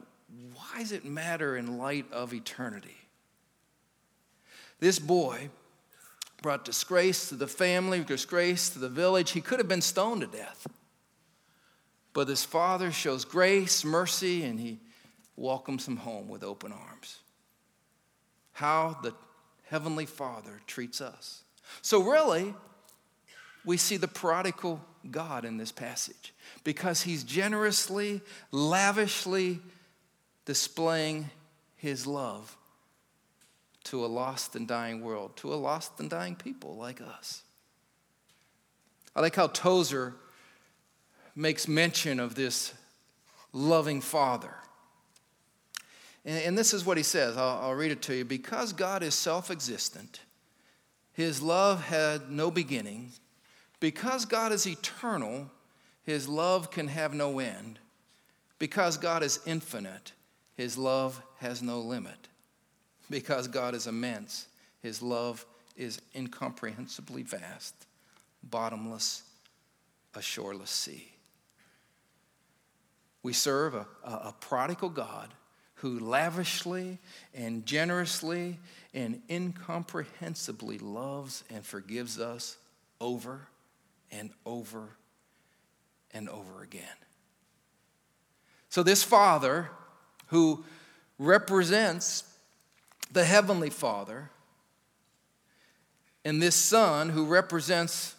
why 0.54 0.80
does 0.80 0.92
it 0.92 1.06
matter 1.06 1.58
in 1.58 1.78
light 1.78 2.06
of 2.12 2.34
eternity? 2.34 2.98
This 4.80 5.00
boy 5.00 5.50
brought 6.42 6.66
disgrace 6.66 7.30
to 7.30 7.36
the 7.36 7.48
family, 7.48 8.04
disgrace 8.04 8.70
to 8.70 8.80
the 8.80 8.90
village. 8.90 9.32
He 9.32 9.42
could 9.42 9.60
have 9.60 9.68
been 9.68 9.82
stoned 9.82 10.22
to 10.22 10.28
death. 10.28 10.68
But 12.14 12.28
his 12.28 12.44
father 12.44 12.92
shows 12.92 13.26
grace, 13.26 13.84
mercy, 13.84 14.44
and 14.44 14.60
he 14.60 14.80
welcomes 15.36 15.88
him 15.88 15.98
home 15.98 16.28
with 16.28 16.44
open 16.44 16.72
arms. 16.72 17.20
How 18.54 18.98
the 19.02 19.14
Heavenly 19.70 20.06
Father 20.06 20.62
treats 20.68 21.02
us. 21.02 21.44
So, 21.82 22.02
really, 22.02 22.54
we 23.66 23.78
see 23.78 23.98
the 23.98 24.08
prodigal 24.08 24.82
God 25.10 25.46
in 25.46 25.58
this 25.58 25.72
passage 25.72 26.34
because 26.64 27.02
he's 27.02 27.24
generously, 27.24 28.22
lavishly 28.52 29.60
displaying 30.46 31.30
his 31.76 32.06
love 32.06 32.56
to 33.86 34.04
a 34.04 34.08
lost 34.08 34.56
and 34.56 34.68
dying 34.68 35.02
world, 35.02 35.36
to 35.38 35.54
a 35.54 35.56
lost 35.56 36.00
and 36.00 36.10
dying 36.10 36.36
people 36.36 36.76
like 36.76 37.02
us. 37.02 37.44
I 39.16 39.22
like 39.22 39.36
how 39.36 39.48
Tozer 39.48 40.16
makes 41.36 41.68
mention 41.68 42.20
of 42.20 42.36
this 42.36 42.74
loving 43.54 44.02
Father. 44.02 44.54
And, 46.26 46.44
and 46.44 46.58
this 46.58 46.74
is 46.74 46.86
what 46.86 46.98
he 46.98 47.04
says. 47.04 47.38
I'll, 47.38 47.60
I'll 47.62 47.76
read 47.76 47.92
it 47.92 48.02
to 48.04 48.16
you. 48.16 48.26
Because 48.26 48.74
God 48.74 49.04
is 49.04 49.14
self 49.14 49.52
existent, 49.52 50.22
his 51.14 51.42
love 51.42 51.84
had 51.84 52.32
no 52.32 52.52
beginning. 52.52 53.12
Because 53.80 54.26
God 54.26 54.52
is 54.52 54.66
eternal, 54.66 55.52
his 56.04 56.28
love 56.28 56.72
can 56.72 56.88
have 56.88 57.14
no 57.14 57.40
end. 57.40 57.80
Because 58.58 58.98
God 58.98 59.22
is 59.22 59.40
infinite, 59.46 60.14
his 60.56 60.78
love 60.78 61.22
has 61.38 61.62
no 61.62 61.80
limit. 61.80 62.28
Because 63.10 63.48
God 63.48 63.76
is 63.76 63.86
immense, 63.86 64.48
his 64.82 65.02
love 65.02 65.46
is 65.76 66.02
incomprehensibly 66.14 67.22
vast, 67.22 67.76
bottomless, 68.44 69.24
a 70.16 70.22
shoreless 70.22 70.72
sea. 70.72 71.12
We 73.22 73.34
serve 73.34 73.76
a, 73.76 73.86
a, 74.04 74.12
a 74.12 74.36
prodigal 74.40 74.90
God 74.90 75.34
who 75.76 76.00
lavishly 76.00 77.00
and 77.34 77.66
generously 77.66 78.60
and 78.94 79.22
incomprehensibly 79.30 80.78
loves 80.78 81.44
and 81.50 81.66
forgives 81.66 82.20
us 82.20 82.58
over 83.02 83.48
and 84.12 84.32
over 84.46 84.90
and 86.14 86.30
over 86.30 86.64
again. 86.64 86.84
So, 88.70 88.84
this 88.84 89.04
Father 89.04 89.70
who 90.28 90.64
represents 91.18 92.24
the 93.12 93.26
Heavenly 93.26 93.70
Father, 93.70 94.30
and 96.24 96.42
this 96.42 96.56
Son 96.56 97.10
who 97.10 97.26
represents 97.26 98.16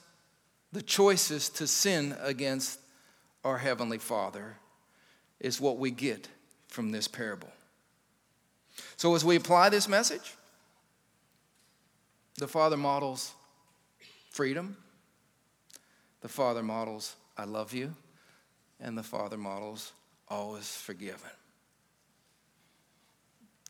the 0.72 0.82
choices 0.82 1.48
to 1.50 1.66
sin 1.66 2.14
against 2.20 2.78
our 3.44 3.58
Heavenly 3.58 3.98
Father, 3.98 4.56
is 5.40 5.60
what 5.60 5.78
we 5.78 5.90
get 5.90 6.28
from 6.76 6.90
this 6.90 7.08
parable. 7.08 7.48
So, 8.98 9.14
as 9.14 9.24
we 9.24 9.36
apply 9.36 9.70
this 9.70 9.88
message, 9.88 10.34
the 12.36 12.46
Father 12.46 12.76
models 12.76 13.32
freedom. 14.30 14.76
The 16.20 16.28
Father 16.28 16.62
models, 16.62 17.16
I 17.38 17.44
love 17.44 17.72
you. 17.72 17.94
and 18.78 18.98
the 18.98 19.02
Father 19.02 19.38
models 19.38 19.92
always 20.28 20.76
forgiven. 20.76 21.30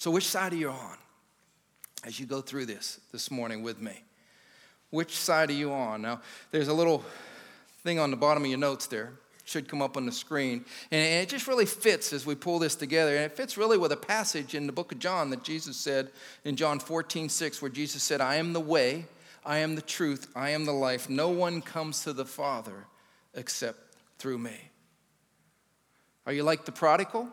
So, 0.00 0.10
which 0.10 0.26
side 0.26 0.52
are 0.52 0.56
you 0.56 0.70
on 0.70 0.96
as 2.04 2.18
you 2.18 2.26
go 2.26 2.40
through 2.40 2.66
this 2.66 2.98
this 3.12 3.30
morning 3.30 3.62
with 3.62 3.80
me? 3.80 4.02
Which 4.90 5.16
side 5.16 5.50
are 5.50 5.60
you 5.62 5.72
on? 5.72 6.02
Now, 6.02 6.22
there's 6.50 6.66
a 6.66 6.74
little 6.74 7.04
thing 7.84 8.00
on 8.00 8.10
the 8.10 8.16
bottom 8.16 8.42
of 8.42 8.48
your 8.48 8.58
notes 8.58 8.88
there. 8.88 9.12
Should 9.46 9.68
come 9.68 9.80
up 9.80 9.96
on 9.96 10.06
the 10.06 10.12
screen. 10.12 10.64
And 10.90 11.22
it 11.22 11.28
just 11.28 11.46
really 11.46 11.66
fits 11.66 12.12
as 12.12 12.26
we 12.26 12.34
pull 12.34 12.58
this 12.58 12.74
together. 12.74 13.14
And 13.14 13.24
it 13.24 13.36
fits 13.36 13.56
really 13.56 13.78
with 13.78 13.92
a 13.92 13.96
passage 13.96 14.56
in 14.56 14.66
the 14.66 14.72
book 14.72 14.90
of 14.90 14.98
John 14.98 15.30
that 15.30 15.44
Jesus 15.44 15.76
said 15.76 16.10
in 16.44 16.56
John 16.56 16.80
14, 16.80 17.28
6, 17.28 17.62
where 17.62 17.70
Jesus 17.70 18.02
said, 18.02 18.20
I 18.20 18.34
am 18.34 18.52
the 18.52 18.60
way, 18.60 19.04
I 19.44 19.58
am 19.58 19.76
the 19.76 19.82
truth, 19.82 20.26
I 20.34 20.50
am 20.50 20.64
the 20.64 20.72
life. 20.72 21.08
No 21.08 21.28
one 21.28 21.62
comes 21.62 22.02
to 22.02 22.12
the 22.12 22.24
Father 22.24 22.86
except 23.34 23.78
through 24.18 24.38
me. 24.38 24.56
Are 26.26 26.32
you 26.32 26.42
like 26.42 26.64
the 26.64 26.72
prodigal? 26.72 27.28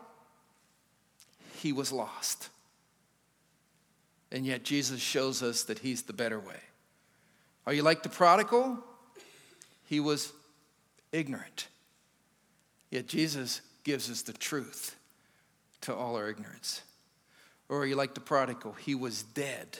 He 1.56 1.72
was 1.72 1.90
lost. 1.90 2.48
And 4.30 4.46
yet 4.46 4.62
Jesus 4.62 5.00
shows 5.00 5.42
us 5.42 5.64
that 5.64 5.80
he's 5.80 6.02
the 6.02 6.12
better 6.12 6.38
way. 6.38 6.60
Are 7.66 7.72
you 7.72 7.82
like 7.82 8.04
the 8.04 8.08
prodigal? 8.08 8.78
He 9.86 9.98
was 9.98 10.32
ignorant. 11.10 11.66
Yet 12.94 13.08
Jesus 13.08 13.60
gives 13.82 14.08
us 14.08 14.22
the 14.22 14.32
truth 14.32 14.94
to 15.80 15.92
all 15.92 16.14
our 16.14 16.28
ignorance. 16.28 16.80
Or 17.68 17.84
you 17.84 17.96
like 17.96 18.14
the 18.14 18.20
prodigal? 18.20 18.74
He 18.74 18.94
was 18.94 19.24
dead. 19.24 19.78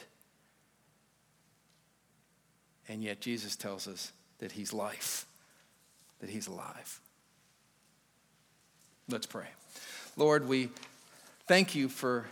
And 2.89 3.01
yet 3.01 3.21
Jesus 3.21 3.55
tells 3.55 3.87
us 3.87 4.11
that 4.39 4.51
he's 4.51 4.73
life, 4.73 5.25
that 6.19 6.29
he's 6.29 6.47
alive. 6.47 6.99
Let's 9.07 9.27
pray. 9.27 9.47
Lord, 10.17 10.45
we 10.45 10.67
thank 11.47 11.73
you 11.73 11.87
for 11.87 12.25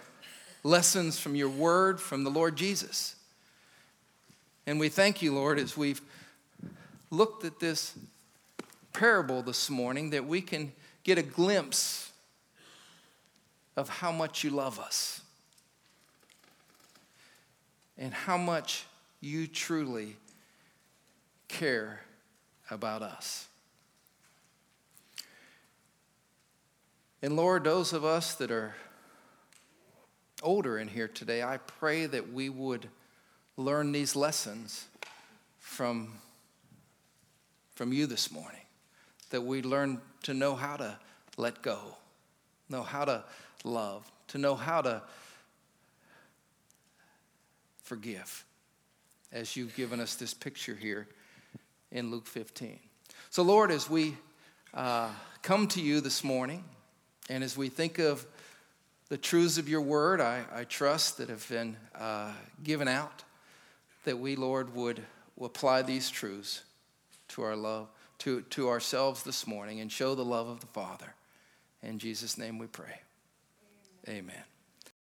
lessons 0.65 1.17
from 1.17 1.33
your 1.33 1.47
word 1.47 2.01
from 2.01 2.25
the 2.25 2.29
Lord 2.29 2.57
Jesus. 2.57 3.15
And 4.67 4.81
we 4.81 4.89
thank 4.89 5.21
you, 5.21 5.33
Lord, 5.33 5.59
as 5.59 5.77
we've 5.77 6.01
looked 7.09 7.45
at 7.45 7.61
this 7.61 7.93
parable 8.93 9.41
this 9.41 9.69
morning, 9.69 10.11
that 10.11 10.25
we 10.25 10.41
can 10.41 10.71
get 11.03 11.17
a 11.17 11.23
glimpse 11.23 12.11
of 13.75 13.89
how 13.89 14.11
much 14.11 14.43
you 14.43 14.49
love 14.49 14.79
us 14.79 15.21
and 17.97 18.13
how 18.13 18.37
much 18.37 18.85
you 19.19 19.47
truly 19.47 20.15
care 21.47 22.01
about 22.69 23.01
us. 23.01 23.47
And 27.21 27.35
Lord, 27.35 27.63
those 27.63 27.93
of 27.93 28.03
us 28.03 28.35
that 28.35 28.51
are 28.51 28.75
older 30.41 30.77
in 30.77 30.89
here 30.89 31.07
today, 31.07 31.41
I 31.41 31.57
pray 31.57 32.05
that 32.05 32.33
we 32.33 32.49
would 32.49 32.89
learn 33.55 33.91
these 33.93 34.15
lessons 34.15 34.87
from, 35.59 36.13
from 37.75 37.93
you 37.93 38.07
this 38.07 38.31
morning. 38.31 38.62
That 39.33 39.41
we 39.41 39.63
learn 39.63 39.99
to 40.23 40.35
know 40.35 40.53
how 40.53 40.77
to 40.77 40.95
let 41.37 41.63
go, 41.63 41.79
know 42.69 42.83
how 42.83 43.03
to 43.03 43.23
love, 43.63 44.11
to 44.27 44.37
know 44.37 44.53
how 44.53 44.83
to 44.83 45.01
forgive, 47.81 48.45
as 49.31 49.55
you've 49.55 49.75
given 49.75 49.99
us 49.99 50.13
this 50.13 50.35
picture 50.35 50.75
here 50.75 51.07
in 51.91 52.11
Luke 52.11 52.27
15. 52.27 52.77
So, 53.31 53.41
Lord, 53.41 53.71
as 53.71 53.89
we 53.89 54.15
uh, 54.71 55.09
come 55.41 55.65
to 55.69 55.81
you 55.81 55.99
this 55.99 56.23
morning, 56.23 56.63
and 57.27 57.43
as 57.43 57.57
we 57.57 57.69
think 57.69 57.97
of 57.97 58.27
the 59.09 59.17
truths 59.17 59.57
of 59.57 59.67
your 59.67 59.81
word, 59.81 60.21
I, 60.21 60.43
I 60.53 60.63
trust 60.65 61.17
that 61.17 61.29
have 61.29 61.49
been 61.49 61.75
uh, 61.99 62.33
given 62.61 62.87
out, 62.87 63.23
that 64.03 64.19
we, 64.19 64.35
Lord, 64.35 64.75
would 64.75 65.01
apply 65.41 65.81
these 65.81 66.11
truths 66.11 66.61
to 67.29 67.41
our 67.41 67.55
love, 67.55 67.87
to, 68.23 68.41
to 68.41 68.69
ourselves 68.69 69.23
this 69.23 69.45
morning 69.45 69.81
and 69.81 69.91
show 69.91 70.15
the 70.15 70.23
love 70.23 70.47
of 70.47 70.61
the 70.61 70.67
Father. 70.67 71.13
In 71.81 71.99
Jesus' 71.99 72.37
name 72.37 72.57
we 72.57 72.67
pray. 72.67 73.01
Amen. 74.07 74.29
Amen. 74.29 74.43